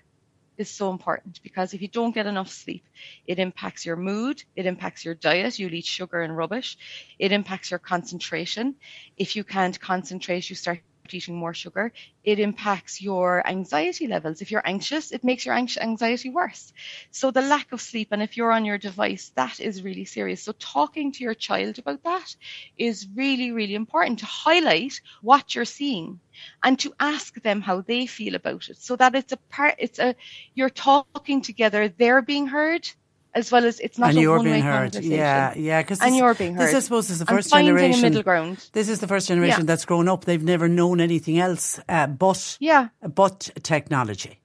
is 0.58 0.70
so 0.70 0.90
important 0.90 1.40
because 1.42 1.72
if 1.72 1.82
you 1.82 1.88
don't 1.88 2.14
get 2.14 2.26
enough 2.26 2.50
sleep, 2.50 2.84
it 3.26 3.38
impacts 3.38 3.86
your 3.86 3.96
mood, 3.96 4.42
it 4.56 4.66
impacts 4.66 5.04
your 5.04 5.14
diet, 5.14 5.58
you'll 5.58 5.74
eat 5.74 5.84
sugar 5.86 6.20
and 6.22 6.36
rubbish, 6.36 6.76
it 7.18 7.32
impacts 7.32 7.70
your 7.70 7.80
concentration. 7.80 8.76
If 9.16 9.36
you 9.36 9.44
can't 9.44 9.78
concentrate, 9.80 10.50
you 10.50 10.56
start 10.56 10.82
eating 11.14 11.36
more 11.36 11.54
sugar, 11.54 11.92
it 12.24 12.38
impacts 12.38 13.00
your 13.00 13.46
anxiety 13.46 14.06
levels. 14.06 14.40
If 14.40 14.50
you're 14.50 14.66
anxious, 14.66 15.12
it 15.12 15.24
makes 15.24 15.46
your 15.46 15.54
anxiety 15.54 16.30
worse. 16.30 16.72
So 17.10 17.30
the 17.30 17.42
lack 17.42 17.72
of 17.72 17.80
sleep, 17.80 18.08
and 18.10 18.22
if 18.22 18.36
you're 18.36 18.52
on 18.52 18.64
your 18.64 18.78
device, 18.78 19.32
that 19.36 19.60
is 19.60 19.82
really 19.82 20.04
serious. 20.04 20.42
So 20.42 20.52
talking 20.52 21.12
to 21.12 21.24
your 21.24 21.34
child 21.34 21.78
about 21.78 22.02
that 22.04 22.34
is 22.76 23.08
really, 23.14 23.52
really 23.52 23.74
important 23.74 24.18
to 24.20 24.26
highlight 24.26 25.00
what 25.22 25.54
you're 25.54 25.64
seeing 25.64 26.20
and 26.64 26.78
to 26.80 26.92
ask 27.00 27.40
them 27.42 27.60
how 27.60 27.80
they 27.82 28.06
feel 28.06 28.34
about 28.34 28.68
it 28.68 28.78
so 28.78 28.96
that 28.96 29.14
it's 29.14 29.32
a 29.32 29.38
part, 29.50 29.74
it's 29.78 29.98
a, 29.98 30.14
you're 30.54 30.70
talking 30.70 31.42
together, 31.42 31.88
they're 31.88 32.22
being 32.22 32.46
heard 32.46 32.88
as 33.34 33.50
well 33.50 33.64
as 33.64 33.80
it's 33.80 33.98
not 33.98 34.10
and 34.10 34.18
a 34.18 34.20
you're 34.20 34.42
being 34.42 34.62
heard. 34.62 34.94
Yeah, 34.96 35.54
yeah. 35.56 35.82
Because 35.82 36.00
and 36.00 36.14
you're 36.16 36.34
being 36.34 36.54
heard. 36.54 36.68
This, 36.68 36.74
I 36.74 36.80
suppose, 36.80 37.10
is 37.10 37.18
the 37.18 37.26
first 37.26 37.50
finding 37.50 37.74
generation. 37.74 38.00
a 38.00 38.08
middle 38.10 38.22
ground. 38.22 38.68
This 38.72 38.88
is 38.88 39.00
the 39.00 39.08
first 39.08 39.28
generation 39.28 39.60
Yeah. 39.62 39.66
that's 39.66 39.84
grown 39.84 40.08
up. 40.08 40.24
They've 40.24 40.42
never 40.42 40.68
known 40.68 41.00
anything 41.00 41.38
else 41.38 41.80
uh, 41.88 42.06
but 42.06 42.56
Yeah. 42.60 42.88
but 43.02 43.50
technology. 43.62 44.38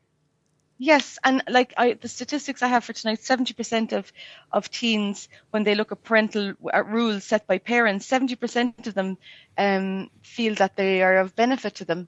Yes, 0.79 1.17
and 1.23 1.43
like 1.49 1.73
I, 1.75 1.93
the 1.93 2.07
statistics 2.07 2.61
I 2.61 2.67
have 2.67 2.83
for 2.83 2.93
tonight, 2.93 3.23
seventy 3.23 3.53
percent 3.55 3.93
of 3.93 4.13
of 4.51 4.69
teens, 4.69 5.27
when 5.49 5.63
they 5.63 5.73
look 5.73 5.91
at 5.91 6.03
parental 6.03 6.53
uh, 6.71 6.83
rules 6.83 7.23
set 7.23 7.47
by 7.47 7.57
parents, 7.57 8.05
seventy 8.05 8.35
percent 8.35 8.85
of 8.85 8.93
them 8.93 9.17
um, 9.57 10.11
feel 10.21 10.53
that 10.55 10.75
they 10.75 11.01
are 11.01 11.17
of 11.17 11.35
benefit 11.35 11.73
to 11.75 11.85
them, 11.85 12.07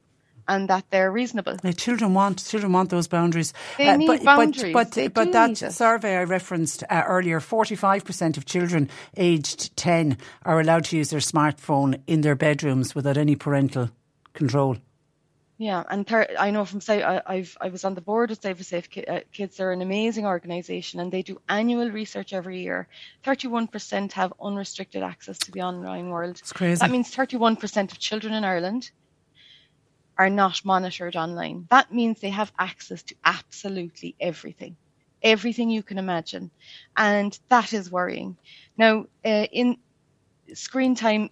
and 0.50 0.68
that 0.68 0.84
they're 0.90 1.12
reasonable. 1.12 1.56
The 1.62 1.74
children 1.74 2.14
want 2.14 2.44
children 2.44 2.74
want 2.74 2.90
those 2.90 3.08
boundaries. 3.08 3.54
They 3.78 3.96
need 3.96 4.08
but, 4.08 4.24
boundaries. 4.24 4.74
But 4.74 4.94
but, 4.96 5.14
but 5.14 5.32
that 5.32 5.58
survey 5.72 6.18
I 6.18 6.24
referenced 6.24 6.84
uh, 6.90 7.04
earlier, 7.08 7.40
forty 7.40 7.76
five 7.76 8.04
percent 8.04 8.38
of 8.38 8.46
children 8.46 8.90
aged 9.16 9.78
ten 9.78 10.18
are 10.44 10.60
allowed 10.60 10.86
to 10.86 10.98
use 10.98 11.12
their 11.12 11.22
smartphone 11.22 12.02
in 12.08 12.22
their 12.22 12.36
bedrooms 12.36 12.96
without 12.96 13.18
any 13.18 13.36
parental 13.36 13.92
control. 14.34 14.78
Yeah, 15.62 15.84
and 15.90 16.08
thir- 16.08 16.36
I 16.40 16.52
know 16.52 16.64
from 16.64 16.80
Sa- 16.80 16.94
I, 16.94 17.22
I've 17.26 17.58
I 17.60 17.68
was 17.68 17.84
on 17.84 17.94
the 17.94 18.02
board 18.02 18.32
of 18.32 18.40
Save 18.42 18.58
for 18.58 18.64
Safe 18.64 18.90
Ki- 18.90 19.06
uh, 19.06 19.20
Kids. 19.34 19.58
They're 19.58 19.74
an 19.74 19.82
amazing 19.82 20.26
organisation, 20.26 21.02
and 21.02 21.12
they 21.12 21.22
do 21.22 21.42
annual 21.50 21.92
research 21.92 22.32
every 22.32 22.62
year. 22.62 22.88
Thirty-one 23.24 23.68
percent 23.68 24.14
have 24.14 24.32
unrestricted 24.42 25.04
access 25.04 25.38
to 25.40 25.52
the 25.52 25.62
online 25.62 26.10
world. 26.10 26.40
It's 26.40 26.54
crazy. 26.54 26.80
That 26.80 26.92
means 26.92 27.10
thirty-one 27.10 27.58
percent 27.58 27.92
of 27.92 28.00
children 28.00 28.34
in 28.34 28.46
Ireland 28.46 28.92
are 30.20 30.30
not 30.32 30.66
monitored 30.66 31.18
online. 31.18 31.68
That 31.72 31.94
means 31.94 32.22
they 32.22 32.32
have 32.32 32.54
access 32.60 33.04
to 33.06 33.16
absolutely 33.26 34.16
everything, 34.22 34.78
everything 35.24 35.72
you 35.72 35.84
can 35.84 36.00
imagine, 36.00 36.52
and 36.98 37.40
that 37.50 37.74
is 37.74 37.92
worrying. 37.92 38.38
Now, 38.78 39.08
uh, 39.26 39.48
in 39.52 39.78
screen 40.54 40.96
time, 40.96 41.30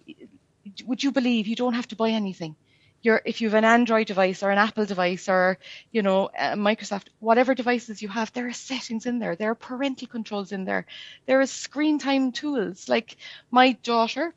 would 0.86 1.02
you 1.02 1.12
believe 1.12 1.46
you 1.48 1.56
don't 1.56 1.74
have 1.74 1.88
to 1.88 1.96
buy 1.96 2.10
anything? 2.10 2.56
You're, 3.02 3.22
if 3.24 3.40
you 3.40 3.48
have 3.48 3.54
an 3.54 3.64
Android 3.64 4.08
device 4.08 4.42
or 4.42 4.50
an 4.50 4.58
Apple 4.58 4.86
device 4.86 5.28
or 5.28 5.58
you 5.92 6.02
know 6.02 6.30
a 6.38 6.56
Microsoft, 6.56 7.08
whatever 7.20 7.54
devices 7.54 8.02
you 8.02 8.08
have, 8.08 8.32
there 8.32 8.48
are 8.48 8.52
settings 8.52 9.06
in 9.06 9.20
there. 9.20 9.36
There 9.36 9.50
are 9.52 9.54
parental 9.54 10.08
controls 10.08 10.52
in 10.52 10.64
there. 10.64 10.86
There 11.26 11.40
is 11.40 11.52
screen 11.52 11.98
time 12.00 12.32
tools. 12.32 12.88
Like 12.88 13.16
my 13.52 13.72
daughter 13.84 14.34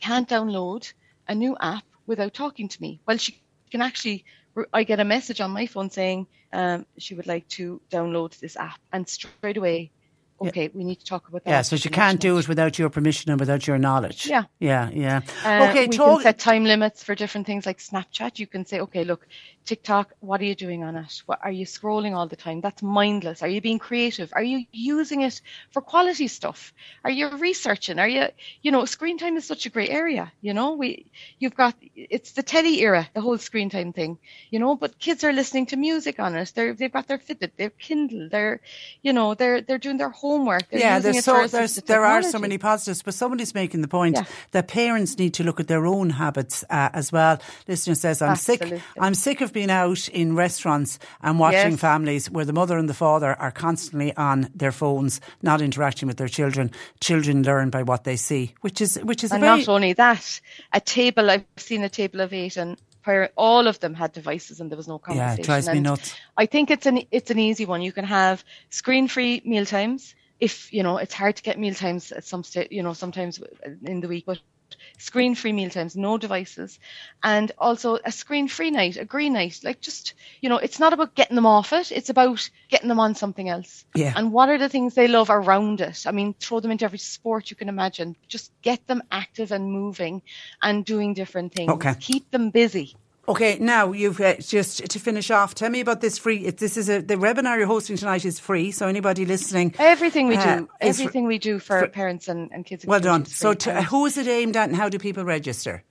can't 0.00 0.28
download 0.28 0.92
a 1.28 1.34
new 1.36 1.56
app 1.60 1.84
without 2.06 2.34
talking 2.34 2.68
to 2.68 2.82
me. 2.82 3.02
Well, 3.06 3.18
she 3.18 3.43
can 3.74 3.82
actually. 3.82 4.24
I 4.72 4.84
get 4.84 5.00
a 5.00 5.04
message 5.04 5.40
on 5.40 5.50
my 5.50 5.66
phone 5.66 5.90
saying 5.90 6.28
um, 6.52 6.86
she 6.96 7.16
would 7.16 7.26
like 7.26 7.48
to 7.58 7.80
download 7.90 8.38
this 8.38 8.56
app, 8.56 8.78
and 8.92 9.08
straight 9.08 9.56
away, 9.56 9.90
okay, 10.40 10.70
we 10.74 10.84
need 10.84 11.00
to 11.00 11.04
talk 11.04 11.28
about 11.28 11.44
that. 11.44 11.50
Yeah, 11.50 11.62
so 11.62 11.76
she 11.76 11.88
can't 11.88 12.20
do 12.20 12.38
it 12.38 12.48
without 12.48 12.78
your 12.78 12.90
permission 12.90 13.30
and 13.30 13.40
without 13.40 13.66
your 13.66 13.78
knowledge. 13.78 14.26
Yeah. 14.26 14.44
yeah, 14.58 14.90
yeah. 14.90 15.20
Uh, 15.44 15.68
okay, 15.70 15.86
we 15.86 15.96
talk. 15.96 16.18
can 16.18 16.22
set 16.22 16.38
time 16.38 16.64
limits 16.64 17.02
for 17.02 17.14
different 17.14 17.46
things 17.46 17.66
like 17.66 17.78
Snapchat. 17.78 18.38
You 18.38 18.46
can 18.46 18.66
say, 18.66 18.80
okay, 18.80 19.04
look, 19.04 19.26
TikTok, 19.64 20.12
what 20.20 20.40
are 20.40 20.44
you 20.44 20.54
doing 20.54 20.84
on 20.84 20.96
it? 20.96 21.22
What, 21.26 21.38
are 21.42 21.50
you 21.50 21.64
scrolling 21.64 22.14
all 22.14 22.26
the 22.26 22.36
time? 22.36 22.60
That's 22.60 22.82
mindless. 22.82 23.42
Are 23.42 23.48
you 23.48 23.60
being 23.60 23.78
creative? 23.78 24.30
Are 24.34 24.42
you 24.42 24.66
using 24.72 25.22
it 25.22 25.40
for 25.70 25.80
quality 25.80 26.28
stuff? 26.28 26.74
Are 27.02 27.10
you 27.10 27.28
researching? 27.36 27.98
Are 27.98 28.08
you, 28.08 28.28
you 28.62 28.70
know, 28.70 28.84
screen 28.84 29.18
time 29.18 29.36
is 29.36 29.46
such 29.46 29.66
a 29.66 29.70
great 29.70 29.90
area. 29.90 30.32
You 30.42 30.52
know, 30.54 30.74
we, 30.74 31.06
you've 31.38 31.56
got, 31.56 31.74
it's 31.96 32.32
the 32.32 32.42
telly 32.42 32.80
era, 32.80 33.08
the 33.14 33.20
whole 33.20 33.38
screen 33.38 33.70
time 33.70 33.92
thing. 33.92 34.18
You 34.50 34.58
know, 34.58 34.76
but 34.76 34.98
kids 34.98 35.24
are 35.24 35.32
listening 35.32 35.66
to 35.66 35.76
music 35.76 36.20
on 36.20 36.34
it. 36.34 36.52
They're, 36.54 36.74
they've 36.74 36.92
got 36.92 37.08
their 37.08 37.18
Fitbit, 37.18 37.52
their 37.56 37.70
Kindle. 37.70 38.28
They're, 38.30 38.60
you 39.02 39.12
know, 39.12 39.34
they're 39.34 39.60
they're 39.60 39.78
doing 39.78 39.96
their 39.96 40.10
homework. 40.28 40.68
They're 40.70 40.80
yeah, 40.80 40.98
there's 40.98 41.24
so 41.24 41.46
there's, 41.46 41.76
there 41.76 42.04
are 42.04 42.22
so 42.22 42.38
many 42.38 42.58
positives, 42.58 43.02
but 43.02 43.14
somebody's 43.14 43.54
making 43.54 43.82
the 43.82 43.88
point 43.88 44.16
Yeah. 44.16 44.24
that 44.52 44.68
parents 44.68 45.18
need 45.18 45.34
to 45.34 45.44
look 45.44 45.60
at 45.60 45.68
their 45.68 45.86
own 45.86 46.10
habits 46.10 46.64
uh, 46.70 46.88
as 46.92 47.12
well. 47.12 47.38
Listener 47.68 47.94
says, 47.94 48.22
"I'm 48.22 48.30
Absolutely. 48.30 48.78
sick. 48.78 48.82
I'm 48.98 49.14
sick 49.14 49.40
of 49.40 49.52
being 49.52 49.70
out 49.70 50.08
in 50.08 50.34
restaurants 50.34 50.98
and 51.22 51.38
watching 51.38 51.72
Yes. 51.72 51.80
families 51.80 52.30
where 52.30 52.44
the 52.46 52.52
mother 52.52 52.78
and 52.78 52.88
the 52.88 52.94
father 52.94 53.34
are 53.38 53.50
constantly 53.52 54.16
on 54.16 54.48
their 54.54 54.72
phones, 54.72 55.20
not 55.42 55.60
interacting 55.60 56.08
with 56.08 56.16
their 56.16 56.28
children. 56.28 56.70
Children 57.00 57.42
learn 57.42 57.70
by 57.70 57.82
what 57.82 58.04
they 58.04 58.16
see, 58.16 58.54
which 58.62 58.80
is 58.80 58.96
which 59.02 59.22
is 59.24 59.30
a 59.30 59.34
And 59.34 59.42
very 59.42 59.58
not 59.58 59.68
only 59.68 59.92
that, 59.94 60.40
a 60.72 60.80
table, 60.80 61.30
I've 61.30 61.44
seen 61.56 61.82
a 61.84 61.88
table 61.88 62.20
of 62.20 62.32
eight 62.32 62.56
and 62.56 62.76
prior, 63.04 63.28
all 63.36 63.68
of 63.68 63.78
them 63.80 63.94
had 63.94 64.12
devices 64.12 64.60
and 64.60 64.70
there 64.70 64.76
was 64.76 64.88
no 64.88 64.98
conversation. 64.98 65.36
Yeah, 65.36 65.42
it 65.42 65.44
drives 65.44 65.68
me 65.68 65.80
nuts. 65.80 66.14
I 66.36 66.46
think 66.46 66.70
it's 66.70 66.86
an, 66.86 67.02
it's 67.10 67.30
an 67.30 67.38
easy 67.38 67.66
one. 67.66 67.82
You 67.82 67.92
can 67.92 68.04
have 68.04 68.42
screen 68.70 69.06
free 69.06 69.42
meal 69.44 69.66
times. 69.66 70.14
If, 70.40 70.72
you 70.72 70.82
know, 70.82 70.96
it's 70.96 71.14
hard 71.14 71.36
to 71.36 71.42
get 71.42 71.58
meal 71.58 71.74
times 71.74 72.10
at 72.10 72.24
some 72.24 72.42
you 72.70 72.82
know, 72.82 72.94
sometimes 72.94 73.40
in 73.84 74.00
the 74.00 74.08
week, 74.08 74.24
but 74.26 74.40
screen 74.98 75.34
free 75.34 75.52
meal 75.52 75.70
times, 75.70 75.96
no 75.96 76.18
devices. 76.18 76.78
And 77.22 77.50
also 77.58 77.98
a 78.04 78.12
screen 78.12 78.48
free 78.48 78.70
night, 78.70 78.96
a 78.96 79.04
green 79.04 79.32
night, 79.32 79.60
like 79.62 79.80
just, 79.80 80.14
you 80.40 80.48
know, 80.48 80.58
it's 80.58 80.78
not 80.78 80.92
about 80.92 81.14
getting 81.14 81.36
them 81.36 81.46
off 81.46 81.72
it. 81.72 81.92
It's 81.92 82.10
about 82.10 82.48
getting 82.68 82.88
them 82.88 83.00
on 83.00 83.14
something 83.14 83.48
else. 83.48 83.84
Yeah. 83.94 84.12
And 84.16 84.32
what 84.32 84.48
are 84.48 84.58
the 84.58 84.68
things 84.68 84.94
they 84.94 85.08
love 85.08 85.30
around 85.30 85.80
it? 85.80 86.06
I 86.06 86.12
mean, 86.12 86.34
throw 86.34 86.60
them 86.60 86.70
into 86.70 86.84
every 86.84 86.98
sport 86.98 87.50
you 87.50 87.56
can 87.56 87.68
imagine. 87.68 88.16
Just 88.28 88.50
get 88.62 88.86
them 88.86 89.02
active 89.10 89.52
and 89.52 89.70
moving 89.70 90.22
and 90.62 90.84
doing 90.84 91.14
different 91.14 91.52
things. 91.52 91.70
Okay. 91.70 91.94
Keep 91.98 92.30
them 92.30 92.50
busy. 92.50 92.96
Okay, 93.26 93.58
now 93.58 93.92
you've 93.92 94.20
uh, 94.20 94.34
just 94.36 94.84
to 94.90 94.98
finish 94.98 95.30
off. 95.30 95.54
Tell 95.54 95.70
me 95.70 95.80
about 95.80 96.00
this 96.02 96.18
free. 96.18 96.50
This 96.50 96.76
is 96.76 96.88
a 96.90 97.00
the 97.00 97.14
webinar 97.16 97.56
you're 97.56 97.66
hosting 97.66 97.96
tonight 97.96 98.24
is 98.24 98.38
free. 98.38 98.70
So 98.70 98.86
anybody 98.86 99.24
listening, 99.24 99.74
Everything 99.78 100.28
we 100.28 100.36
uh, 100.36 100.56
do, 100.58 100.68
everything 100.80 101.24
we 101.26 101.38
do 101.38 101.58
for, 101.58 101.80
for- 101.80 101.88
parents 101.88 102.28
and, 102.28 102.50
and 102.52 102.66
kids. 102.66 102.84
well 102.84 103.00
done. 103.00 103.24
So, 103.24 103.54
to, 103.54 103.82
who 103.82 104.04
is 104.06 104.18
it 104.18 104.26
aimed 104.26 104.56
at, 104.56 104.68
and 104.68 104.76
how 104.76 104.88
do 104.88 104.98
people 104.98 105.24
register? 105.24 105.82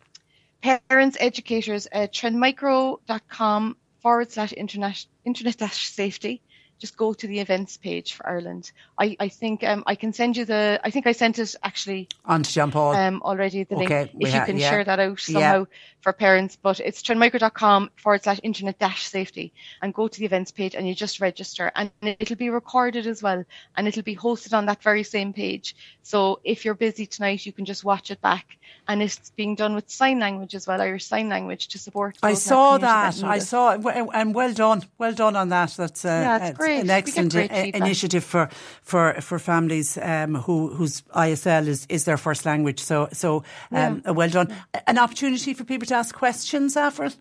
parents, 0.61 1.17
educators, 1.19 1.87
uh, 1.91 2.07
trendmicro.com 2.07 3.75
forward 4.01 4.31
slash 4.31 4.53
internet, 4.55 5.05
internet 5.25 5.57
dash 5.57 5.89
safety. 5.89 6.41
Just 6.79 6.97
go 6.97 7.13
to 7.13 7.27
the 7.27 7.39
events 7.39 7.77
page 7.77 8.13
for 8.13 8.27
Ireland. 8.27 8.71
I, 8.99 9.15
I 9.19 9.29
think 9.29 9.63
um, 9.63 9.83
I 9.87 9.95
can 9.95 10.11
send 10.11 10.35
you 10.35 10.43
the, 10.43 10.79
I 10.83 10.89
think 10.91 11.07
I 11.07 11.13
sent 11.13 11.39
it 11.39 11.55
actually 11.63 12.09
On 12.25 12.43
to 12.43 12.51
John 12.51 12.71
Paul. 12.71 12.93
um, 12.95 13.21
already, 13.23 13.63
the 13.63 13.75
Okay, 13.75 13.99
link, 13.99 14.11
if 14.19 14.33
you 14.33 14.39
ha- 14.39 14.45
can 14.45 14.57
yeah. 14.57 14.69
share 14.69 14.83
that 14.83 14.99
out 14.99 15.27
Yeah. 15.29 15.33
somehow 15.33 15.67
for 16.01 16.11
parents. 16.11 16.57
But 16.61 16.81
it's 16.81 17.01
trendmicro.com 17.01 17.91
forward 17.95 18.23
slash 18.23 18.39
internet 18.43 18.79
dash 18.79 19.05
safety 19.05 19.53
and 19.81 19.93
go 19.93 20.07
to 20.09 20.19
the 20.19 20.25
events 20.25 20.51
page 20.51 20.75
and 20.75 20.85
you 20.87 20.93
just 20.93 21.21
register 21.21 21.71
and 21.75 21.89
it'll 22.01 22.35
be 22.35 22.49
recorded 22.49 23.07
as 23.07 23.23
well 23.23 23.45
and 23.77 23.87
it'll 23.87 24.03
be 24.03 24.15
hosted 24.17 24.53
on 24.53 24.65
that 24.65 24.83
very 24.83 25.03
same 25.03 25.31
page. 25.31 25.75
So 26.01 26.41
if 26.43 26.65
you're 26.65 26.73
busy 26.73 27.05
tonight, 27.05 27.45
you 27.45 27.53
can 27.53 27.63
just 27.63 27.85
watch 27.85 28.11
it 28.11 28.19
back 28.21 28.57
and 28.89 29.01
it's 29.01 29.29
being 29.37 29.55
done 29.55 29.75
with 29.75 29.89
sign 29.89 30.19
language 30.19 30.53
as 30.55 30.67
well, 30.67 30.81
Irish 30.81 31.05
Sign 31.05 31.29
Language 31.29 31.69
to 31.69 31.79
support. 31.79 32.17
I 32.21 32.31
those 32.31 32.45
in 32.47 32.53
our 32.53 32.57
saw 32.57 32.77
community 32.77 33.21
that. 33.21 33.29
I 33.29 33.39
saw 33.39 33.71
it, 33.71 34.09
and 34.13 34.35
well 34.35 34.51
done, 34.53 34.83
well 34.97 35.13
done 35.13 35.37
on 35.37 35.47
that. 35.49 35.71
That's 35.77 36.03
uh, 36.03 36.07
Yeah, 36.07 36.51
great. 36.65 36.79
An 36.81 36.89
excellent 36.89 37.31
great 37.31 37.51
uh, 37.51 37.77
initiative 37.77 38.23
for 38.23 38.49
for 38.81 39.13
for 39.21 39.39
families 39.39 39.97
um, 39.97 40.35
who 40.35 40.73
whose 40.73 41.01
ISL 41.15 41.67
is, 41.67 41.85
is 41.89 42.05
their 42.05 42.17
first 42.17 42.45
language. 42.45 42.79
So 42.79 43.09
so 43.11 43.43
um, 43.71 44.01
uh, 44.07 44.13
well 44.13 44.29
done. 44.29 44.53
An 44.87 44.97
opportunity 44.97 45.53
for 45.53 45.63
people 45.63 45.87
to 45.87 45.95
ask 45.95 46.15
questions, 46.15 46.77
Avril. 46.77 47.11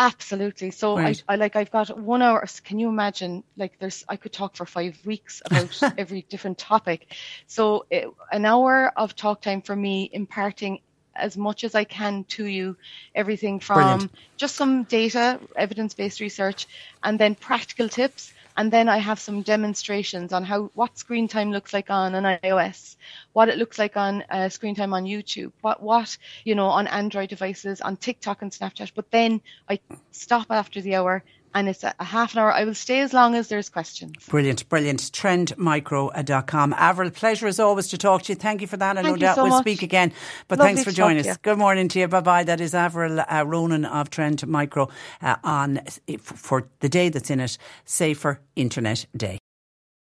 Absolutely. 0.00 0.70
So 0.70 0.96
Right. 0.96 1.22
I, 1.28 1.34
I 1.34 1.36
like 1.36 1.56
I've 1.56 1.70
got 1.70 1.98
one 1.98 2.22
hour. 2.22 2.42
Can 2.64 2.78
you 2.78 2.88
imagine? 2.88 3.44
Like 3.56 3.78
there's 3.78 4.02
I 4.08 4.16
could 4.16 4.32
talk 4.32 4.56
for 4.56 4.64
five 4.64 4.98
weeks 5.04 5.42
about 5.46 5.78
every 5.98 6.22
different 6.30 6.56
topic. 6.56 7.14
So 7.46 7.84
it, 7.90 8.08
an 8.32 8.46
hour 8.46 8.92
of 8.96 9.14
talk 9.14 9.42
time 9.42 9.60
for 9.60 9.76
me, 9.76 10.08
imparting 10.12 10.80
as 11.14 11.36
much 11.36 11.64
as 11.64 11.74
I 11.74 11.84
can 11.84 12.24
to 12.24 12.46
you, 12.46 12.76
everything 13.14 13.60
from 13.60 13.76
Brilliant. 13.76 14.12
just 14.38 14.56
some 14.56 14.84
data, 14.84 15.38
evidence-based 15.54 16.20
research, 16.20 16.66
and 17.02 17.18
then 17.18 17.34
practical 17.34 17.88
tips. 17.88 18.32
And 18.56 18.72
then 18.72 18.88
I 18.88 18.98
have 18.98 19.18
some 19.18 19.42
demonstrations 19.42 20.32
on 20.32 20.44
how 20.44 20.70
what 20.74 20.98
screen 20.98 21.28
time 21.28 21.52
looks 21.52 21.72
like 21.72 21.90
on 21.90 22.14
an 22.14 22.24
iOS, 22.42 22.96
what 23.32 23.48
it 23.48 23.58
looks 23.58 23.78
like 23.78 23.96
on 23.96 24.22
uh, 24.30 24.48
screen 24.48 24.74
time 24.74 24.92
on 24.92 25.04
YouTube, 25.04 25.52
what 25.60 25.82
what 25.82 26.16
you 26.44 26.54
know 26.54 26.66
on 26.66 26.86
Android 26.86 27.28
devices, 27.28 27.80
on 27.80 27.96
TikTok 27.96 28.42
and 28.42 28.50
Snapchat. 28.50 28.92
But 28.94 29.10
then 29.10 29.40
I 29.68 29.80
stop 30.10 30.46
after 30.50 30.80
the 30.80 30.96
hour, 30.96 31.22
and 31.54 31.68
it's 31.68 31.84
a, 31.84 31.94
half 31.98 32.34
an 32.34 32.40
hour. 32.40 32.52
I 32.52 32.64
will 32.64 32.74
stay 32.74 33.00
as 33.00 33.12
long 33.12 33.34
as 33.34 33.48
there's 33.48 33.68
questions. 33.68 34.14
Brilliant, 34.28 34.68
brilliant. 34.68 35.00
Trendmicro.com. 35.00 36.72
Avril, 36.74 37.10
pleasure 37.10 37.46
as 37.46 37.60
always 37.60 37.88
to 37.88 37.98
talk 37.98 38.22
to 38.22 38.32
you. 38.32 38.36
Thank 38.36 38.60
you 38.60 38.66
for 38.66 38.76
that. 38.76 38.96
And 38.96 39.04
no 39.04 39.12
Thank 39.12 39.20
doubt 39.20 39.36
so 39.36 39.42
we'll 39.44 39.52
much. 39.52 39.62
speak 39.62 39.82
again. 39.82 40.12
But 40.48 40.58
Lovely 40.58 40.74
thanks 40.74 40.88
for 40.88 40.94
joining 40.94 41.26
us. 41.26 41.36
Good 41.38 41.58
morning 41.58 41.88
to 41.88 42.00
you. 42.00 42.08
Bye 42.08 42.20
bye. 42.20 42.44
That 42.44 42.60
is 42.60 42.74
Avril 42.74 43.20
uh, 43.20 43.44
Ronan 43.46 43.84
of 43.84 44.10
Trend 44.10 44.46
Micro 44.46 44.88
uh, 45.22 45.36
on 45.44 45.80
for 46.20 46.68
the 46.80 46.88
day 46.88 47.08
that's 47.08 47.30
in 47.30 47.40
it, 47.40 47.58
Safer 47.84 48.40
Internet 48.56 49.06
Day. 49.16 49.38